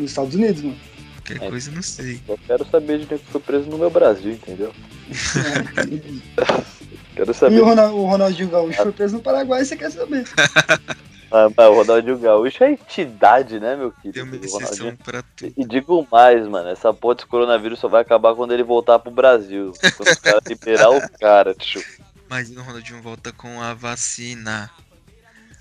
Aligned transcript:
nos 0.00 0.10
Estados 0.10 0.34
Unidos, 0.34 0.62
mano. 0.62 0.76
Qualquer 1.16 1.46
É. 1.46 1.50
coisa, 1.50 1.70
não 1.70 1.82
sei. 1.82 2.20
Eu 2.28 2.38
quero 2.46 2.66
saber 2.70 2.98
de 3.00 3.06
quem 3.06 3.18
foi 3.18 3.40
preso 3.40 3.68
no 3.70 3.78
meu 3.78 3.90
Brasil, 3.90 4.32
entendeu? 4.32 4.72
Quero 7.14 7.30
E 7.30 7.34
saber. 7.34 7.60
o, 7.60 7.64
Ronald, 7.64 7.94
o 7.94 8.04
Ronaldinho 8.06 8.48
Gaúcho 8.48 8.82
foi 8.82 8.92
preso 8.92 9.16
no 9.16 9.22
Paraguai, 9.22 9.64
você 9.64 9.76
quer 9.76 9.90
saber? 9.90 10.24
Ah, 11.32 11.48
mas 11.56 11.68
o 11.68 11.74
Ronaldinho 11.74 12.18
Gaúcho 12.18 12.64
é 12.64 12.72
entidade, 12.72 13.60
né, 13.60 13.76
meu 13.76 13.92
Tem 14.12 14.20
uma 14.24 14.32
querido? 14.32 14.38
O 14.38 14.44
exceção 14.58 14.86
Ronaldinho- 14.86 14.98
pra 15.04 15.22
tudo. 15.36 15.52
E 15.56 15.64
digo 15.64 16.04
mais, 16.10 16.44
mano, 16.48 16.68
essa 16.70 16.92
porra 16.92 17.14
desse 17.14 17.28
coronavírus 17.28 17.78
só 17.78 17.86
vai 17.86 18.02
acabar 18.02 18.34
quando 18.34 18.52
ele 18.52 18.64
voltar 18.64 18.98
pro 18.98 19.12
Brasil. 19.12 19.72
Quando 19.96 20.08
os 20.10 20.18
caras 20.18 20.40
liberar 20.48 20.90
o 20.90 21.00
cara, 21.20 21.54
tio. 21.54 21.80
Imagina 22.26 22.60
o 22.60 22.64
Ronaldinho 22.64 23.00
volta 23.00 23.32
com 23.32 23.62
a 23.62 23.72
vacina. 23.74 24.68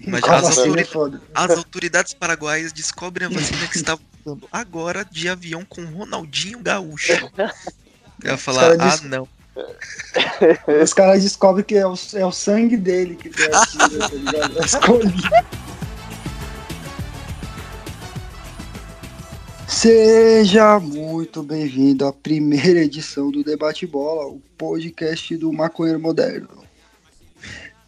A 0.07 0.35
as, 0.37 0.57
é 0.57 0.61
autori- 0.61 0.83
foda. 0.85 1.21
as 1.35 1.51
autoridades 1.51 2.13
paraguaias 2.13 2.71
descobrem 2.71 3.27
a 3.27 3.29
vacina 3.29 3.67
que 3.67 3.75
está 3.77 3.95
voltando 4.23 4.47
agora 4.51 5.03
de 5.03 5.27
avião 5.27 5.65
com 5.65 5.83
Ronaldinho 5.85 6.59
Gaúcho. 6.59 7.13
Eu 8.23 8.31
ia 8.31 8.37
falar, 8.37 8.75
ah 8.79 8.99
não. 9.03 9.27
Os 10.81 10.93
caras 10.93 11.21
descobrem 11.23 11.65
que 11.65 11.75
é 11.75 11.85
o, 11.85 11.95
é 12.13 12.25
o 12.25 12.31
sangue 12.31 12.77
dele 12.77 13.15
que 13.15 13.29
tem 13.29 13.45
a 13.45 13.65
tira, 13.65 13.99
tá 13.99 14.15
ligado? 14.15 14.59
É 14.61 14.65
escolhido. 14.65 15.29
Seja 19.67 20.79
muito 20.79 21.43
bem-vindo 21.43 22.05
à 22.05 22.11
primeira 22.11 22.79
edição 22.83 23.29
do 23.31 23.43
Debate 23.43 23.85
Bola, 23.85 24.25
o 24.27 24.41
podcast 24.57 25.37
do 25.37 25.53
Maconheiro 25.53 25.99
Moderno. 25.99 26.58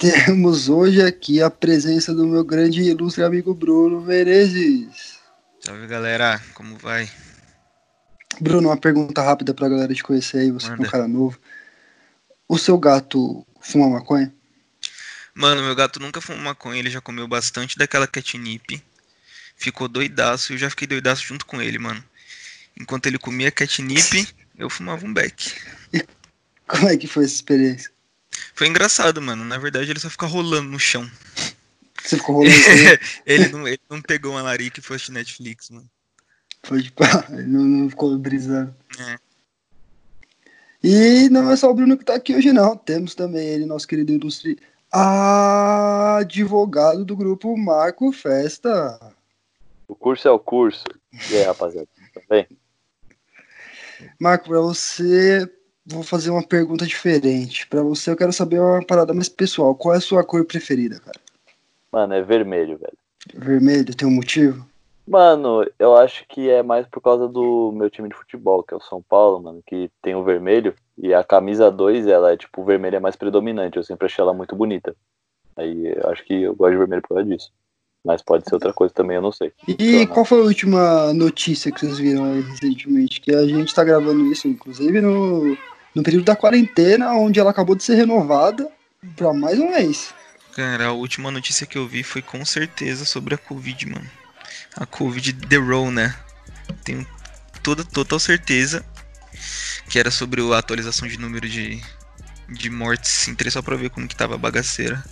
Temos 0.02 0.68
hoje 0.68 1.00
aqui 1.00 1.44
a 1.44 1.50
presença 1.52 2.12
do 2.12 2.26
meu 2.26 2.44
grande 2.44 2.82
e 2.82 2.90
ilustre 2.90 3.24
amigo 3.24 3.54
Bruno 3.54 4.02
Menezes. 4.02 5.20
Salve 5.60 5.86
galera, 5.86 6.42
como 6.56 6.76
vai? 6.76 7.08
Bruno, 8.40 8.70
uma 8.70 8.78
pergunta 8.78 9.22
rápida 9.22 9.54
pra 9.54 9.70
galera 9.70 9.94
te 9.94 10.02
conhecer 10.02 10.40
aí, 10.40 10.50
você 10.50 10.72
é 10.72 10.74
um 10.74 10.78
cara 10.78 11.08
novo. 11.08 11.40
O 12.50 12.58
seu 12.58 12.80
gato 12.80 13.46
fuma 13.60 13.88
maconha? 13.88 14.34
Mano, 15.36 15.62
meu 15.62 15.76
gato 15.76 16.00
nunca 16.00 16.20
fumou 16.20 16.42
maconha, 16.42 16.80
ele 16.80 16.90
já 16.90 17.00
comeu 17.00 17.28
bastante 17.28 17.78
daquela 17.78 18.08
catnip. 18.08 18.84
Ficou 19.56 19.88
doidaço 19.88 20.52
e 20.52 20.56
eu 20.56 20.58
já 20.58 20.72
fiquei 20.72 20.88
doidaço 20.88 21.24
junto 21.24 21.46
com 21.46 21.62
ele, 21.62 21.78
mano. 21.78 22.04
Enquanto 22.76 23.06
ele 23.06 23.20
comia 23.20 23.52
catnip, 23.52 24.28
eu 24.58 24.68
fumava 24.68 25.06
um 25.06 25.14
beck. 25.14 25.54
Como 26.66 26.90
é 26.90 26.98
que 26.98 27.06
foi 27.06 27.26
essa 27.26 27.36
experiência? 27.36 27.91
Foi 28.54 28.68
engraçado, 28.68 29.22
mano. 29.22 29.44
Na 29.44 29.58
verdade, 29.58 29.92
ele 29.92 30.00
só 30.00 30.10
fica 30.10 30.26
rolando 30.26 30.70
no 30.70 30.80
chão. 30.80 31.10
Você 32.04 32.18
ficou 32.18 32.38
rolando 32.38 32.56
ele, 33.26 33.48
não, 33.50 33.68
ele 33.68 33.82
não 33.90 34.02
pegou 34.02 34.32
uma 34.32 34.42
larica 34.42 34.80
e 34.80 34.84
foi 34.84 34.96
assistir 34.96 35.12
Netflix, 35.12 35.70
mano. 35.70 35.90
Foi 36.64 36.84
tipo, 36.84 37.04
ele 37.32 37.48
não, 37.48 37.64
não 37.64 37.90
ficou 37.90 38.18
brisando. 38.18 38.76
É. 39.00 39.18
E 40.84 41.30
não 41.30 41.52
é 41.52 41.56
só 41.56 41.70
o 41.70 41.74
Bruno 41.74 41.98
que 41.98 42.06
tá 42.06 42.16
aqui 42.16 42.36
hoje, 42.36 42.52
não. 42.52 42.76
Temos 42.76 43.14
também 43.14 43.48
ele, 43.48 43.66
nosso 43.66 43.88
querido 43.88 44.12
ilustre 44.12 44.58
advogado 44.92 47.06
do 47.06 47.16
grupo 47.16 47.56
Marco 47.56 48.12
Festa. 48.12 49.00
O 49.88 49.96
curso 49.96 50.28
é 50.28 50.32
o 50.32 50.40
curso. 50.40 50.84
E 51.30 51.38
aí, 51.38 51.44
rapaziada? 51.44 51.88
Tudo 52.14 52.26
bem? 52.30 52.48
Marco, 54.20 54.50
pra 54.50 54.60
você, 54.60 55.48
vou 55.92 56.04
fazer 56.04 56.32
uma 56.32 56.46
pergunta 56.46 56.86
diferente. 56.86 57.68
Pra 57.68 57.84
você, 57.84 58.12
eu 58.12 58.18
quero 58.18 58.34
saber 58.34 58.60
uma 58.60 58.84
parada 58.86 59.14
mais 59.14 59.30
pessoal. 59.30 59.76
Qual 59.76 59.94
é 59.94 59.98
a 59.98 60.02
sua 60.02 60.24
cor 60.24 60.46
preferida, 60.46 61.00
cara? 61.00 61.20
Mano, 61.92 62.14
é 62.14 62.22
vermelho, 62.22 62.78
velho. 62.78 62.98
Vermelho, 63.36 63.96
tem 63.96 64.08
um 64.08 64.12
motivo? 64.12 64.66
Mano, 65.08 65.66
eu 65.78 65.96
acho 65.96 66.26
que 66.28 66.50
é 66.50 66.64
mais 66.64 66.88
por 66.88 67.02
causa 67.02 67.28
do 67.28 67.72
meu 67.76 67.90
time 67.90 68.08
de 68.08 68.16
futebol, 68.16 68.64
que 68.64 68.74
é 68.74 68.78
o 68.78 68.82
São 68.82 69.02
Paulo, 69.02 69.42
mano, 69.42 69.62
que 69.66 69.92
tem 70.02 70.16
o 70.16 70.24
vermelho. 70.24 70.74
E 70.98 71.14
a 71.14 71.24
camisa 71.24 71.70
2, 71.70 72.08
ela 72.08 72.32
é 72.32 72.38
tipo, 72.38 72.62
o 72.62 72.66
vermelho 72.66 72.96
é 72.96 73.00
mais 73.00 73.16
predominante. 73.16 73.78
Eu 73.78 73.84
sempre 73.84 74.06
achei 74.06 74.22
ela 74.22 74.34
muito 74.34 74.56
bonita. 74.56 74.96
Aí 75.56 75.88
eu 75.88 76.10
acho 76.10 76.24
que 76.24 76.44
eu 76.44 76.56
gosto 76.56 76.72
de 76.72 76.78
vermelho 76.78 77.02
por 77.02 77.10
causa 77.10 77.26
disso. 77.26 77.52
Mas 78.04 78.22
pode 78.22 78.48
ser 78.48 78.56
outra 78.56 78.74
coisa 78.74 78.94
também, 78.94 79.18
eu 79.18 79.22
não 79.22 79.32
sei. 79.32 79.52
E 79.68 80.08
qual 80.08 80.26
foi 80.26 80.40
a 80.40 80.46
última 80.46 81.14
notícia 81.14 81.72
que 81.72 81.80
vocês 81.80 82.00
viram 82.00 82.26
aí 82.26 82.42
recentemente? 82.42 83.22
Que 83.22 83.36
a 83.36 83.46
gente 83.46 83.76
tá 83.76 83.84
gravando 83.84 84.26
isso, 84.26 84.48
inclusive, 84.48 85.02
no, 85.02 85.56
no 85.96 86.04
período 86.04 86.26
da 86.26 86.36
quarentena, 86.36 87.14
onde 87.14 87.40
ela 87.40 87.52
acabou 87.52 87.76
de 87.76 87.84
ser 87.84 87.96
renovada 87.96 88.68
pra 89.16 89.34
mais 89.34 89.60
um 89.60 89.72
mês. 89.72 90.14
Cara, 90.56 90.88
a 90.88 90.92
última 90.92 91.32
notícia 91.32 91.66
que 91.66 91.78
eu 91.78 91.88
vi 91.88 92.04
foi 92.04 92.22
com 92.22 92.44
certeza 92.44 93.06
sobre 93.06 93.36
a 93.36 93.38
Covid, 93.38 93.86
mano. 93.88 94.10
A 94.76 94.86
Covid 94.86 95.34
The 95.34 95.58
Row, 95.58 95.92
né? 95.92 96.16
Tenho 96.84 97.06
toda 97.64 97.84
total 97.84 98.20
certeza 98.20 98.84
que 99.90 100.00
era 100.00 100.12
sobre 100.12 100.42
a 100.42 100.58
atualização 100.58 101.08
de 101.08 101.18
número 101.18 101.48
de, 101.48 101.82
de 102.50 102.70
mortes. 102.70 103.28
Entrei 103.28 103.52
só 103.52 103.62
pra 103.62 103.76
ver 103.76 103.90
como 103.90 104.08
que 104.08 104.16
tava 104.16 104.36
a 104.36 104.38
bagaceira. 104.38 105.04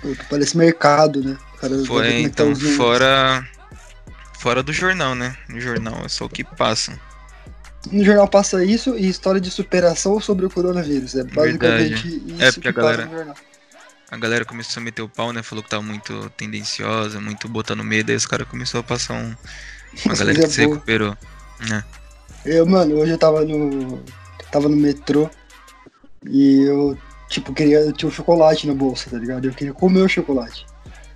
Puta, 0.00 0.24
Parece 0.30 0.56
mercado, 0.56 1.22
né? 1.22 1.36
Cara 1.60 1.84
Foi, 1.84 2.06
é 2.06 2.10
tá 2.10 2.20
então, 2.20 2.56
fora. 2.76 3.46
Fora 4.38 4.62
do 4.62 4.72
jornal, 4.72 5.14
né? 5.14 5.36
No 5.48 5.60
jornal 5.60 6.02
é 6.04 6.08
só 6.08 6.24
o 6.24 6.28
que 6.28 6.42
passa. 6.42 6.98
No 7.90 8.04
jornal 8.04 8.28
passa 8.28 8.62
isso 8.64 8.96
e 8.96 9.08
história 9.08 9.40
de 9.40 9.50
superação 9.50 10.20
sobre 10.20 10.44
o 10.46 10.50
coronavírus. 10.50 11.14
É 11.16 11.24
basicamente 11.24 12.06
isso 12.26 12.42
É, 12.42 12.52
porque 12.52 12.60
que 12.60 12.68
a 12.68 12.72
passa 12.72 12.86
galera- 12.88 13.06
no 13.06 13.16
jornal. 13.16 13.34
A 14.10 14.16
galera 14.16 14.44
começou 14.44 14.80
a 14.80 14.84
meter 14.84 15.02
o 15.02 15.08
pau, 15.08 15.32
né? 15.32 15.40
Falou 15.42 15.62
que 15.62 15.70
tava 15.70 15.82
muito 15.84 16.28
tendenciosa, 16.36 17.20
muito 17.20 17.48
botando 17.48 17.84
medo. 17.84 18.10
Aí 18.10 18.16
os 18.16 18.26
caras 18.26 18.48
começaram 18.48 18.80
a 18.80 18.82
passar 18.84 19.14
um. 19.14 19.34
Uma 20.04 20.14
galera 20.16 20.40
que 20.40 20.48
se 20.48 20.60
recuperou. 20.62 21.16
né? 21.68 21.84
Eu, 22.44 22.66
mano, 22.66 22.96
hoje 22.96 23.12
eu 23.12 23.18
tava 23.18 23.44
no. 23.44 24.02
Tava 24.50 24.68
no 24.68 24.76
metrô 24.76 25.30
e 26.26 26.62
eu, 26.62 26.98
tipo, 27.28 27.54
queria. 27.54 27.78
Eu 27.80 27.92
tinha 27.92 28.08
um 28.08 28.12
chocolate 28.12 28.66
na 28.66 28.74
bolsa, 28.74 29.08
tá 29.10 29.16
ligado? 29.16 29.44
Eu 29.46 29.52
queria 29.54 29.72
comer 29.72 30.02
o 30.02 30.08
chocolate. 30.08 30.66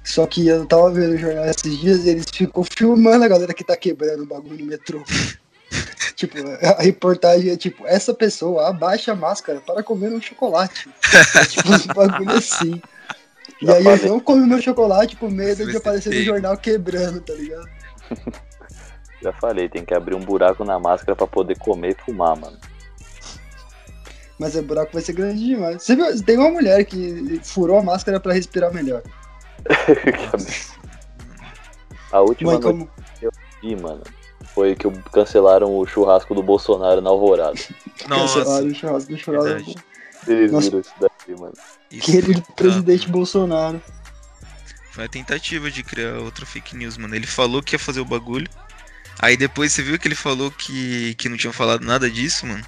Só 0.04 0.24
que 0.26 0.46
eu 0.46 0.64
tava 0.64 0.90
vendo 0.92 1.14
o 1.14 1.18
jornal 1.18 1.46
esses 1.46 1.76
dias 1.80 2.04
e 2.04 2.10
eles 2.10 2.26
ficam 2.32 2.62
filmando 2.62 3.24
a 3.24 3.28
galera 3.28 3.52
que 3.52 3.64
tá 3.64 3.76
quebrando 3.76 4.22
o 4.22 4.26
bagulho 4.26 4.58
no 4.58 4.66
metrô. 4.66 5.02
tipo, 6.26 6.48
a 6.66 6.82
reportagem 6.82 7.50
é 7.50 7.56
tipo, 7.56 7.86
essa 7.86 8.14
pessoa 8.14 8.68
abaixa 8.68 9.12
a 9.12 9.16
máscara 9.16 9.60
para 9.60 9.82
comer 9.82 10.12
um 10.12 10.20
chocolate. 10.20 10.88
É 11.36 11.44
tipo 11.44 11.72
uns 11.72 11.86
bagulho 11.94 12.32
assim. 12.32 12.80
E 13.60 13.66
Já 13.66 13.74
aí 13.74 13.84
eu 13.84 13.96
falei. 13.96 14.10
não 14.10 14.20
comi 14.20 14.46
meu 14.46 14.60
chocolate 14.60 15.16
com 15.16 15.30
medo 15.30 15.70
de 15.70 15.76
aparecer 15.76 16.14
no 16.14 16.22
jornal 16.22 16.56
quebrando, 16.56 17.20
tá 17.20 17.32
ligado? 17.34 17.68
Já 19.22 19.32
falei, 19.32 19.68
tem 19.68 19.84
que 19.84 19.94
abrir 19.94 20.14
um 20.14 20.20
buraco 20.20 20.64
na 20.64 20.78
máscara 20.78 21.16
pra 21.16 21.26
poder 21.26 21.58
comer 21.58 21.96
e 21.98 22.04
fumar, 22.04 22.36
mano. 22.36 22.58
Mas 24.38 24.56
o 24.56 24.62
buraco 24.62 24.92
vai 24.92 25.00
ser 25.00 25.12
grande 25.12 25.44
demais. 25.44 25.82
Você 25.82 25.94
viu, 25.94 26.22
tem 26.24 26.36
uma 26.36 26.50
mulher 26.50 26.84
que 26.84 27.40
furou 27.42 27.78
a 27.78 27.82
máscara 27.82 28.18
pra 28.18 28.32
respirar 28.32 28.74
melhor. 28.74 29.02
A 32.12 32.20
última 32.20 32.52
Mãe, 32.52 32.60
como 32.60 32.90
que 33.18 33.26
eu 33.26 33.32
vi, 33.60 33.74
mano, 33.74 34.02
foi 34.54 34.74
que 34.74 34.88
cancelaram 35.12 35.76
o 35.76 35.86
churrasco 35.86 36.34
do 36.34 36.42
Bolsonaro 36.42 37.00
na 37.00 37.10
Alvorada. 37.10 37.58
cancelaram 37.98 38.08
Nossa, 38.08 38.64
o 38.64 38.74
churrasco 38.74 39.10
do 39.10 39.18
churrasco. 39.18 39.74
Vocês 40.24 40.52
Nossa. 40.52 40.66
viram 40.66 40.80
isso 40.80 40.92
daqui, 41.00 41.40
mano? 41.40 41.52
isso 41.90 42.10
Querido 42.10 42.42
foi 42.42 42.54
presidente. 42.54 43.08
Bolsonaro. 43.08 43.82
Foi 44.92 45.04
a 45.04 45.08
tentativa 45.08 45.70
de 45.70 45.82
criar 45.82 46.18
outra 46.18 46.46
fake 46.46 46.76
news, 46.76 46.96
mano. 46.96 47.14
Ele 47.14 47.26
falou 47.26 47.62
que 47.62 47.74
ia 47.74 47.78
fazer 47.78 48.00
o 48.00 48.04
bagulho. 48.04 48.48
Aí 49.18 49.36
depois 49.36 49.72
você 49.72 49.82
viu 49.82 49.98
que 49.98 50.06
ele 50.08 50.14
falou 50.14 50.50
que, 50.50 51.14
que 51.14 51.28
não 51.28 51.36
tinha 51.36 51.52
falado 51.52 51.84
nada 51.84 52.08
disso, 52.10 52.46
mano. 52.46 52.64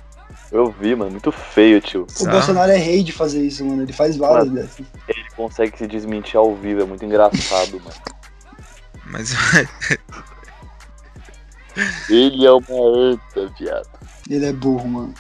Eu 0.50 0.70
vi, 0.70 0.94
mano, 0.94 1.10
muito 1.10 1.32
feio, 1.32 1.80
tio. 1.80 2.06
O. 2.20 2.24
Bolsonaro 2.26 2.70
é 2.70 2.76
rei 2.76 3.02
de 3.02 3.12
fazer 3.12 3.44
isso, 3.44 3.64
mano. 3.64 3.82
Ele 3.82 3.92
faz 3.92 4.16
várias 4.16 4.48
Mano. 4.48 4.60
dessas. 4.60 4.86
Ele 5.08 5.24
consegue 5.36 5.76
se 5.76 5.86
desmentir 5.86 6.36
ao 6.36 6.54
vivo, 6.54 6.82
é 6.82 6.84
muito 6.84 7.04
engraçado, 7.04 7.80
mano. 7.80 7.96
Mas 9.06 9.32
Ele 12.08 12.46
é 12.46 12.52
uma 12.52 13.12
anta, 13.12 13.52
viado. 13.58 13.88
Ele 14.28 14.46
é 14.46 14.52
burro, 14.52 14.88
mano. 14.88 15.14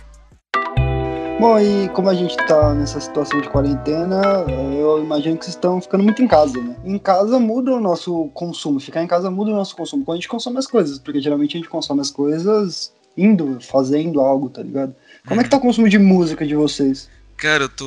Bom, 1.38 1.58
e 1.60 1.88
como 1.90 2.08
a 2.08 2.14
gente 2.14 2.34
tá 2.46 2.72
nessa 2.72 2.98
situação 2.98 3.42
de 3.42 3.48
quarentena, 3.50 4.22
eu 4.48 5.04
imagino 5.04 5.36
que 5.36 5.44
vocês 5.44 5.54
estão 5.54 5.80
ficando 5.82 6.02
muito 6.02 6.22
em 6.22 6.26
casa, 6.26 6.58
né? 6.58 6.74
Em 6.82 6.98
casa 6.98 7.38
muda 7.38 7.72
o 7.72 7.80
nosso 7.80 8.30
consumo. 8.32 8.80
Ficar 8.80 9.02
em 9.02 9.06
casa 9.06 9.30
muda 9.30 9.50
o 9.50 9.54
nosso 9.54 9.76
consumo. 9.76 10.02
Quando 10.02 10.16
a 10.16 10.20
gente 10.20 10.28
consome 10.28 10.58
as 10.58 10.66
coisas, 10.66 10.98
porque 10.98 11.20
geralmente 11.20 11.56
a 11.56 11.60
gente 11.60 11.68
consome 11.68 12.00
as 12.00 12.10
coisas 12.10 12.90
indo, 13.14 13.58
fazendo 13.60 14.20
algo, 14.20 14.48
tá 14.48 14.62
ligado? 14.62 14.94
Como 15.26 15.40
é 15.40 15.44
que 15.44 15.50
tá 15.50 15.58
o 15.58 15.60
consumo 15.60 15.90
de 15.90 15.98
música 15.98 16.46
de 16.46 16.54
vocês? 16.54 17.10
Cara, 17.36 17.64
eu 17.64 17.68
tô. 17.68 17.84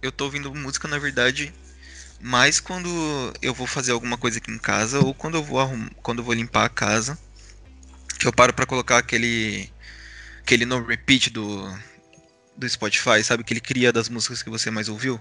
Eu 0.00 0.10
tô 0.10 0.24
ouvindo 0.24 0.54
música, 0.54 0.88
na 0.88 0.98
verdade, 0.98 1.52
mais 2.18 2.60
quando 2.60 2.88
eu 3.42 3.52
vou 3.52 3.66
fazer 3.66 3.92
alguma 3.92 4.16
coisa 4.16 4.38
aqui 4.38 4.50
em 4.50 4.58
casa 4.58 5.00
ou 5.00 5.12
quando 5.12 5.34
eu 5.34 5.42
vou 5.42 5.60
arrum... 5.60 5.88
quando 6.02 6.20
eu 6.20 6.24
vou 6.24 6.34
limpar 6.34 6.64
a 6.64 6.70
casa. 6.70 7.18
Eu 8.24 8.32
paro 8.32 8.52
pra 8.52 8.66
colocar 8.66 8.98
aquele. 8.98 9.70
aquele 10.40 10.64
no 10.64 10.84
repeat 10.84 11.30
do. 11.30 11.68
do 12.56 12.68
Spotify, 12.68 13.22
sabe? 13.22 13.44
Que 13.44 13.52
ele 13.52 13.60
cria 13.60 13.92
das 13.92 14.08
músicas 14.08 14.42
que 14.42 14.50
você 14.50 14.70
mais 14.70 14.88
ouviu. 14.88 15.20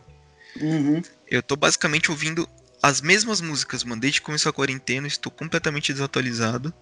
Uhum. 0.60 1.02
Eu 1.28 1.42
tô 1.42 1.56
basicamente 1.56 2.12
ouvindo 2.12 2.48
as 2.82 3.02
mesmas 3.02 3.42
músicas, 3.42 3.84
mano. 3.84 4.02
Desde 4.02 4.20
que 4.20 4.26
começou 4.26 4.50
a 4.50 4.54
quarentena, 4.54 5.08
estou 5.08 5.32
completamente 5.32 5.92
desatualizado. 5.92 6.74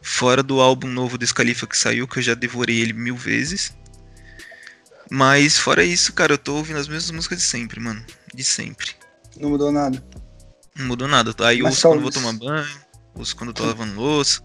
Fora 0.00 0.42
do 0.42 0.60
álbum 0.60 0.88
novo 0.88 1.18
do 1.18 1.26
Scalifa 1.26 1.66
que 1.66 1.76
saiu, 1.76 2.06
que 2.06 2.18
eu 2.18 2.22
já 2.22 2.34
devorei 2.34 2.80
ele 2.80 2.92
mil 2.92 3.16
vezes. 3.16 3.76
Mas 5.10 5.56
fora 5.56 5.82
isso, 5.84 6.12
cara, 6.12 6.34
eu 6.34 6.38
tô 6.38 6.56
ouvindo 6.56 6.78
as 6.78 6.86
mesmas 6.86 7.10
músicas 7.10 7.38
de 7.38 7.44
sempre, 7.44 7.80
mano. 7.80 8.04
De 8.32 8.44
sempre. 8.44 8.90
Não 9.40 9.50
mudou 9.50 9.72
nada. 9.72 10.04
Não 10.76 10.86
mudou 10.86 11.08
nada. 11.08 11.34
Aí 11.44 11.60
eu 11.60 11.66
ouço 11.66 11.88
quando 11.88 12.02
vou 12.02 12.10
tomar 12.10 12.32
banho, 12.34 12.68
ouço 13.14 13.34
quando 13.34 13.50
eu 13.50 13.54
tô 13.54 13.64
lavando 13.64 13.94
louça. 13.94 14.42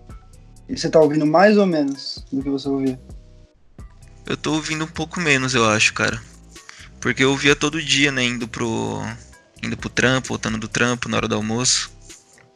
E 0.68 0.78
você 0.78 0.90
tá 0.90 1.00
ouvindo 1.00 1.26
mais 1.26 1.58
ou 1.58 1.66
menos 1.66 2.26
do 2.32 2.42
que 2.42 2.50
você 2.50 2.70
ouvia? 2.70 3.00
Eu 4.26 4.38
tô 4.38 4.54
ouvindo 4.54 4.86
um 4.86 4.88
pouco 4.88 5.20
menos, 5.20 5.54
eu 5.54 5.66
acho, 5.70 5.94
cara. 5.94 6.22
Porque 7.02 7.24
eu 7.24 7.32
ouvia 7.32 7.56
todo 7.56 7.82
dia, 7.82 8.12
né, 8.12 8.24
indo 8.24 8.48
pro. 8.48 9.02
indo 9.62 9.76
pro 9.76 9.90
trampo, 9.90 10.30
voltando 10.30 10.58
do 10.58 10.68
trampo, 10.68 11.10
na 11.10 11.18
hora 11.18 11.28
do 11.28 11.36
almoço. 11.36 11.92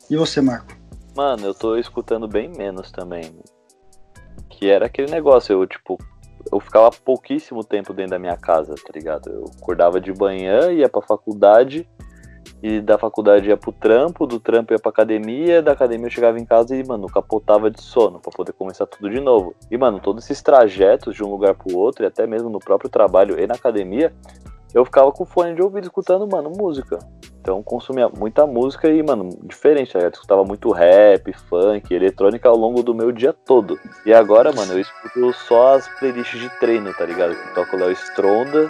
E 0.09 0.15
você, 0.15 0.39
Marco? 0.39 0.73
Mano, 1.15 1.45
eu 1.45 1.53
tô 1.53 1.75
escutando 1.77 2.27
bem 2.27 2.49
menos 2.49 2.91
também. 2.91 3.35
Que 4.49 4.69
era 4.69 4.85
aquele 4.85 5.11
negócio, 5.11 5.51
eu, 5.51 5.67
tipo, 5.67 5.97
eu 6.51 6.59
ficava 6.59 6.89
pouquíssimo 6.91 7.63
tempo 7.63 7.93
dentro 7.93 8.11
da 8.11 8.19
minha 8.19 8.37
casa, 8.37 8.75
tá 8.75 8.91
ligado? 8.93 9.29
Eu 9.29 9.51
acordava 9.57 9.99
de 9.99 10.13
manhã, 10.13 10.71
ia 10.71 10.87
pra 10.87 11.01
faculdade, 11.01 11.87
e 12.61 12.81
da 12.81 12.97
faculdade 12.97 13.47
ia 13.47 13.57
pro 13.57 13.71
trampo, 13.71 14.25
do 14.25 14.39
trampo 14.39 14.73
ia 14.73 14.79
pra 14.79 14.89
academia, 14.89 15.61
da 15.61 15.71
academia 15.71 16.07
eu 16.07 16.11
chegava 16.11 16.39
em 16.39 16.45
casa 16.45 16.75
e, 16.75 16.85
mano, 16.85 17.07
capotava 17.07 17.69
de 17.69 17.81
sono 17.81 18.19
pra 18.19 18.31
poder 18.31 18.53
começar 18.53 18.85
tudo 18.85 19.09
de 19.09 19.19
novo. 19.19 19.55
E, 19.69 19.77
mano, 19.77 19.99
todos 19.99 20.23
esses 20.23 20.41
trajetos 20.41 21.15
de 21.15 21.23
um 21.23 21.29
lugar 21.29 21.55
pro 21.55 21.77
outro, 21.77 22.03
e 22.03 22.07
até 22.07 22.25
mesmo 22.25 22.49
no 22.49 22.59
próprio 22.59 22.89
trabalho 22.89 23.39
e 23.39 23.47
na 23.47 23.55
academia, 23.55 24.13
eu 24.73 24.83
ficava 24.85 25.11
com 25.11 25.25
fone 25.25 25.55
de 25.55 25.61
ouvido 25.61 25.85
escutando, 25.85 26.27
mano, 26.27 26.51
música. 26.55 26.99
Então 27.39 27.63
consumia 27.63 28.09
muita 28.09 28.45
música 28.45 28.89
e, 28.89 29.01
mano, 29.01 29.29
diferente, 29.43 29.93
tá? 29.93 29.99
Eu 29.99 30.09
escutava 30.09 30.43
muito 30.43 30.69
rap, 30.69 31.31
funk, 31.31 31.93
eletrônica 31.93 32.49
ao 32.49 32.57
longo 32.57 32.83
do 32.83 32.93
meu 32.93 33.09
dia 33.11 33.31
todo. 33.31 33.79
E 34.05 34.13
agora, 34.13 34.51
mano, 34.51 34.73
eu 34.73 34.79
escuto 34.79 35.31
só 35.33 35.75
as 35.75 35.87
playlists 35.97 36.41
de 36.41 36.49
treino, 36.59 36.93
tá 36.93 37.05
ligado? 37.05 37.33
Que 37.35 37.55
toca 37.55 37.75
o 37.75 37.79
Léo 37.79 37.91
Stronda. 37.91 38.67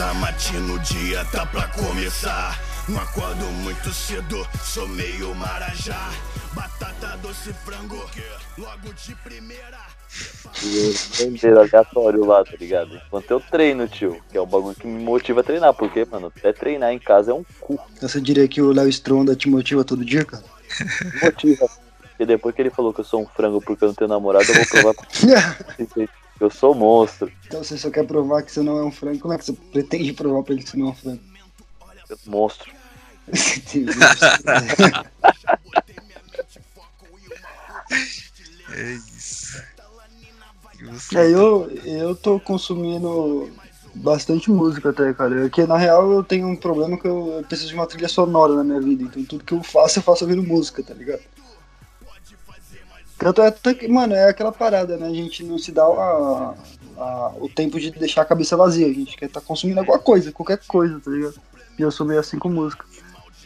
Da 0.00 0.14
matina, 0.14 0.72
o 0.72 0.78
dia 0.78 1.22
tá 1.26 1.44
pra 1.44 1.68
começar. 1.68 2.58
Não 2.88 2.98
acordo 2.98 3.44
muito 3.62 3.92
cedo, 3.92 4.48
sou 4.64 4.88
meio 4.88 5.34
marajá. 5.34 6.10
Batata 6.54 7.18
doce 7.18 7.52
frango, 7.52 8.02
logo 8.56 8.94
de 8.94 9.14
primeira. 9.16 9.78
E 10.62 10.94
eu 11.20 11.26
inteiro 11.28 11.60
aleatório 11.60 12.24
lá, 12.24 12.42
tá 12.42 12.52
ligado? 12.58 12.96
Enquanto 12.96 13.30
eu 13.30 13.40
treino, 13.40 13.86
tio. 13.86 14.18
Que 14.30 14.38
é 14.38 14.40
o 14.40 14.46
bagulho 14.46 14.74
que 14.74 14.86
me 14.86 15.04
motiva 15.04 15.40
a 15.42 15.44
treinar. 15.44 15.74
Porque, 15.74 16.06
mano, 16.10 16.32
até 16.34 16.50
treinar 16.50 16.94
em 16.94 16.98
casa 16.98 17.32
é 17.32 17.34
um 17.34 17.44
cu. 17.60 17.78
Você 18.00 18.22
diria 18.22 18.48
que 18.48 18.62
o 18.62 18.72
Léo 18.72 18.88
Stronda 18.88 19.36
te 19.36 19.50
motiva 19.50 19.84
todo 19.84 20.02
dia, 20.02 20.24
cara? 20.24 20.42
Me 20.80 21.20
motiva. 21.24 21.68
Porque 22.00 22.24
depois 22.24 22.54
que 22.54 22.62
ele 22.62 22.70
falou 22.70 22.94
que 22.94 23.00
eu 23.00 23.04
sou 23.04 23.20
um 23.20 23.26
frango 23.26 23.60
porque 23.60 23.84
eu 23.84 23.88
não 23.88 23.94
tenho 23.94 24.08
namorado, 24.08 24.46
eu 24.48 24.54
vou 24.54 24.66
provar 24.66 24.94
eu 26.40 26.50
sou 26.50 26.74
monstro. 26.74 27.30
então 27.46 27.62
você 27.62 27.76
só 27.76 27.90
quer 27.90 28.06
provar 28.06 28.42
que 28.42 28.50
você 28.50 28.62
não 28.62 28.78
é 28.78 28.84
um 28.84 28.90
frango. 28.90 29.20
Como 29.20 29.34
é 29.34 29.38
que 29.38 29.44
você 29.44 29.52
pretende 29.52 30.12
provar 30.12 30.42
pra 30.42 30.54
ele 30.54 30.62
que 30.62 30.70
você 30.70 30.76
não 30.76 30.88
é 30.88 30.90
um 30.90 30.94
frango? 30.94 31.20
Eu 32.08 32.18
monstro. 32.26 32.72
É 38.72 38.92
isso. 38.92 39.62
É, 41.14 41.26
eu, 41.26 41.70
eu 41.84 42.16
tô 42.16 42.40
consumindo 42.40 43.50
bastante 43.94 44.50
música 44.50 44.90
até, 44.90 45.12
cara. 45.12 45.42
Porque 45.42 45.66
na 45.66 45.76
real 45.76 46.10
eu 46.10 46.24
tenho 46.24 46.48
um 46.48 46.56
problema 46.56 46.96
que 46.96 47.06
eu, 47.06 47.34
eu 47.38 47.44
preciso 47.44 47.68
de 47.68 47.74
uma 47.74 47.86
trilha 47.86 48.08
sonora 48.08 48.54
na 48.54 48.64
minha 48.64 48.80
vida. 48.80 49.04
Então 49.04 49.22
tudo 49.24 49.44
que 49.44 49.52
eu 49.52 49.62
faço, 49.62 49.98
eu 49.98 50.02
faço 50.02 50.24
ouvindo 50.24 50.42
música, 50.42 50.82
tá 50.82 50.94
ligado? 50.94 51.20
Tanto 53.20 53.42
é, 53.42 53.88
mano, 53.88 54.14
é 54.14 54.30
aquela 54.30 54.50
parada, 54.50 54.96
né? 54.96 55.06
A 55.06 55.12
gente 55.14 55.44
não 55.44 55.58
se 55.58 55.70
dá 55.70 55.82
a- 55.84 56.54
a- 56.96 57.34
o 57.38 57.48
tempo 57.48 57.78
de 57.78 57.90
deixar 57.90 58.22
a 58.22 58.24
cabeça 58.24 58.56
vazia. 58.56 58.86
A 58.86 58.92
gente 58.92 59.16
quer 59.16 59.26
estar 59.26 59.40
consumindo 59.42 59.78
alguma 59.80 59.98
coisa, 59.98 60.32
qualquer 60.32 60.58
coisa, 60.66 60.98
tá 61.00 61.10
ligado? 61.10 61.34
E 61.78 61.82
eu 61.82 61.90
sou 61.90 62.06
meio 62.06 62.18
assim 62.18 62.38
com 62.38 62.48
música. 62.48 62.84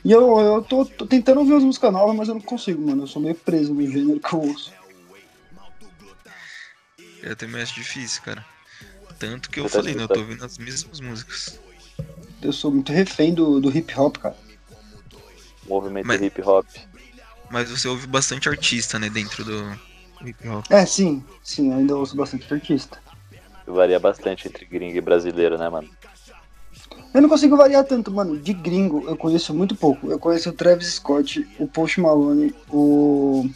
E 0.05 0.13
eu, 0.13 0.39
eu 0.39 0.63
tô, 0.63 0.85
tô 0.85 1.07
tentando 1.07 1.41
ouvir 1.41 1.53
umas 1.53 1.65
músicas 1.65 1.93
novas, 1.93 2.15
mas 2.15 2.29
eu 2.29 2.35
não 2.35 2.41
consigo, 2.41 2.87
mano. 2.87 3.03
Eu 3.03 3.07
sou 3.09 3.21
meio 3.21 3.35
preso 3.35 3.75
no 3.75 3.83
gênero 3.91 4.21
que 4.21 4.33
eu 4.33 4.41
ouço. 4.41 4.73
Eu 7.23 7.35
também 7.35 7.63
acho 7.63 7.75
difícil, 7.75 8.23
cara. 8.23 8.45
Tanto 9.19 9.49
que 9.51 9.59
eu 9.61 9.65
tá 9.65 9.71
falei, 9.71 9.95
né? 9.95 10.05
Eu 10.05 10.09
tô 10.09 10.21
ouvindo 10.21 10.45
as 10.45 10.59
mesmas 10.59 11.01
músicas. 11.01 11.59
Eu 12.43 12.53
sou 12.53 12.71
muito 12.71 12.93
refém 12.93 13.33
do, 13.33 13.61
do 13.61 13.77
hip 13.77 13.99
hop, 13.99 14.19
cara. 14.19 14.37
Movimento 15.67 16.07
Mas- 16.07 16.21
hip 16.21 16.41
hop. 16.43 16.67
Mas 17.51 17.71
você 17.71 17.89
ouve 17.89 18.07
bastante 18.07 18.49
artista, 18.49 18.99
né? 18.99 19.09
Dentro 19.09 19.45
do 19.45 19.79
hip 20.25 20.49
hop. 20.49 20.65
É, 20.71 20.85
sim, 20.87 21.23
sim, 21.43 21.71
eu 21.71 21.79
ainda 21.79 21.97
ouço 21.97 22.17
bastante 22.17 22.53
artista. 22.53 22.99
Varia 23.67 23.99
bastante 23.99 24.49
entre 24.49 24.65
gringo 24.67 24.97
e 24.97 25.01
brasileiro, 25.01 25.57
né, 25.57 25.69
mano? 25.69 25.89
Eu 27.15 27.23
não 27.23 27.29
consigo 27.29 27.57
variar 27.57 27.85
tanto, 27.85 28.11
mano. 28.11 28.37
De 28.37 28.53
gringo, 28.53 29.05
eu 29.09 29.17
conheço 29.17 29.55
muito 29.55 29.77
pouco. 29.77 30.11
Eu 30.11 30.19
conheço 30.19 30.51
o 30.51 30.53
Travis 30.53 30.95
Scott, 30.95 31.47
o 31.59 31.67
Post 31.67 32.01
Malone, 32.01 32.53
o, 32.69 33.49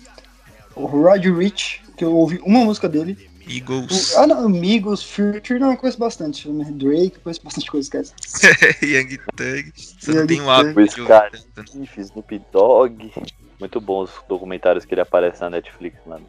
o 0.76 0.87
Roger 0.87 1.37
Rich, 1.37 1.82
que 1.96 2.05
eu 2.05 2.14
ouvi 2.14 2.41
uma 2.44 2.64
música 2.64 2.88
dele. 2.88 3.29
Eagles, 3.49 4.14
O, 4.14 4.19
ah, 4.19 4.26
não, 4.26 4.44
Amigos, 4.46 5.02
Future, 5.02 5.58
não, 5.58 5.73
eu 5.73 5.76
conheço 5.76 5.99
bastante. 5.99 6.49
Drake, 6.73 7.17
eu 7.17 7.20
conheço 7.23 7.43
bastante 7.43 7.70
coisa, 7.70 7.87
esquece. 7.87 8.12
Young 8.84 9.19
Thug. 9.34 9.73
Você 9.75 10.12
não 10.12 10.20
Young 10.20 10.26
tem 10.26 10.41
o 10.41 10.44
Thug. 10.44 11.12
hábito 11.12 12.00
Snoop 12.00 12.43
Dogg. 12.52 13.12
Muito 13.58 13.81
bons 13.81 14.10
os 14.10 14.25
documentários 14.28 14.84
que 14.84 14.94
ele 14.94 15.00
aparece 15.00 15.40
na 15.40 15.50
Netflix, 15.50 15.96
mano. 16.06 16.26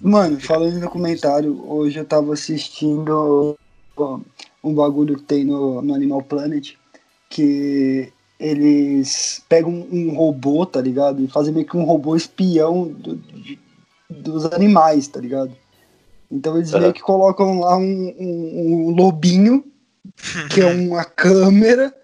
Mano, 0.00 0.38
falando 0.40 0.76
em 0.76 0.80
documentário, 0.80 1.68
hoje 1.68 1.98
eu 1.98 2.04
tava 2.04 2.32
assistindo 2.32 3.56
um 4.62 4.74
bagulho 4.74 5.16
que 5.16 5.24
tem 5.24 5.44
no, 5.44 5.82
no 5.82 5.94
Animal 5.94 6.22
Planet, 6.22 6.74
que 7.28 8.12
eles 8.38 9.44
pegam 9.48 9.70
um, 9.90 10.14
robô, 10.14 10.64
tá 10.64 10.80
ligado? 10.80 11.22
E 11.22 11.28
fazem 11.28 11.52
meio 11.52 11.66
que 11.66 11.76
um 11.76 11.84
robô 11.84 12.14
espião 12.14 12.88
do- 12.88 13.16
de- 13.16 13.58
dos 14.08 14.46
animais, 14.46 15.08
tá 15.08 15.20
ligado? 15.20 15.54
Então 16.30 16.56
eles 16.56 16.72
Aham. 16.72 16.82
meio 16.82 16.92
que 16.94 17.02
colocam 17.02 17.58
lá 17.60 17.76
um, 17.76 18.14
um- 18.18 18.86
um 18.88 18.90
lobinho, 18.90 19.64
que 20.48 20.60
é 20.60 20.66
uma 20.66 21.04
câmera, 21.04 21.94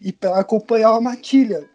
e 0.00 0.12
pra 0.12 0.38
acompanhar 0.38 0.92
uma 0.92 1.00
matilha. 1.00 1.68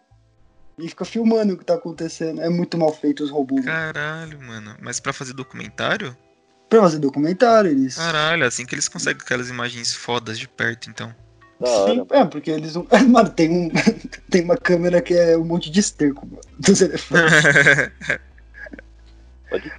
E 0.78 0.88
fica 0.88 1.04
filmando 1.04 1.54
o 1.54 1.56
que 1.56 1.64
tá 1.64 1.74
acontecendo. 1.74 2.40
É 2.42 2.50
muito 2.50 2.76
mal 2.76 2.92
feito 2.92 3.24
os 3.24 3.30
robôs. 3.30 3.64
Caralho, 3.64 4.40
mano. 4.42 4.76
Mas 4.80 5.00
pra 5.00 5.12
fazer 5.12 5.32
documentário? 5.32 6.16
Pra 6.68 6.82
fazer 6.82 6.98
documentário, 6.98 7.70
eles. 7.70 7.96
Caralho, 7.96 8.44
assim 8.44 8.66
que 8.66 8.74
eles 8.74 8.88
conseguem 8.88 9.22
aquelas 9.22 9.48
imagens 9.48 9.94
fodas 9.94 10.38
de 10.38 10.46
perto, 10.46 10.90
então. 10.90 11.14
Sim, 11.64 12.06
é, 12.10 12.24
porque 12.26 12.50
eles 12.50 12.74
não. 12.74 12.86
Mano, 13.08 13.30
tem, 13.30 13.50
um, 13.50 13.70
tem 14.28 14.42
uma 14.42 14.58
câmera 14.58 15.00
que 15.00 15.14
é 15.14 15.38
um 15.38 15.44
monte 15.44 15.70
de 15.70 15.80
esterco, 15.80 16.26
mano, 16.26 16.42
dos 16.58 16.80
elefantes. 16.80 17.32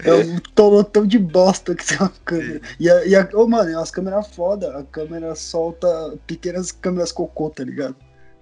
É 0.03 0.13
um 0.13 0.39
tolotão 0.55 1.05
de 1.05 1.19
bosta 1.19 1.75
que 1.75 1.85
tem 1.85 1.97
uma 1.97 2.11
câmera. 2.23 2.61
E 2.79 2.89
a, 2.89 3.05
e 3.05 3.15
a, 3.15 3.29
ô, 3.33 3.45
mano, 3.47 3.69
é 3.69 3.75
umas 3.75 3.91
câmeras 3.91 4.27
foda. 4.27 4.77
A 4.77 4.83
câmera 4.83 5.35
solta 5.35 6.17
pequenas 6.25 6.71
câmeras 6.71 7.11
cocô, 7.11 7.49
tá 7.49 7.65
ligado? 7.65 7.95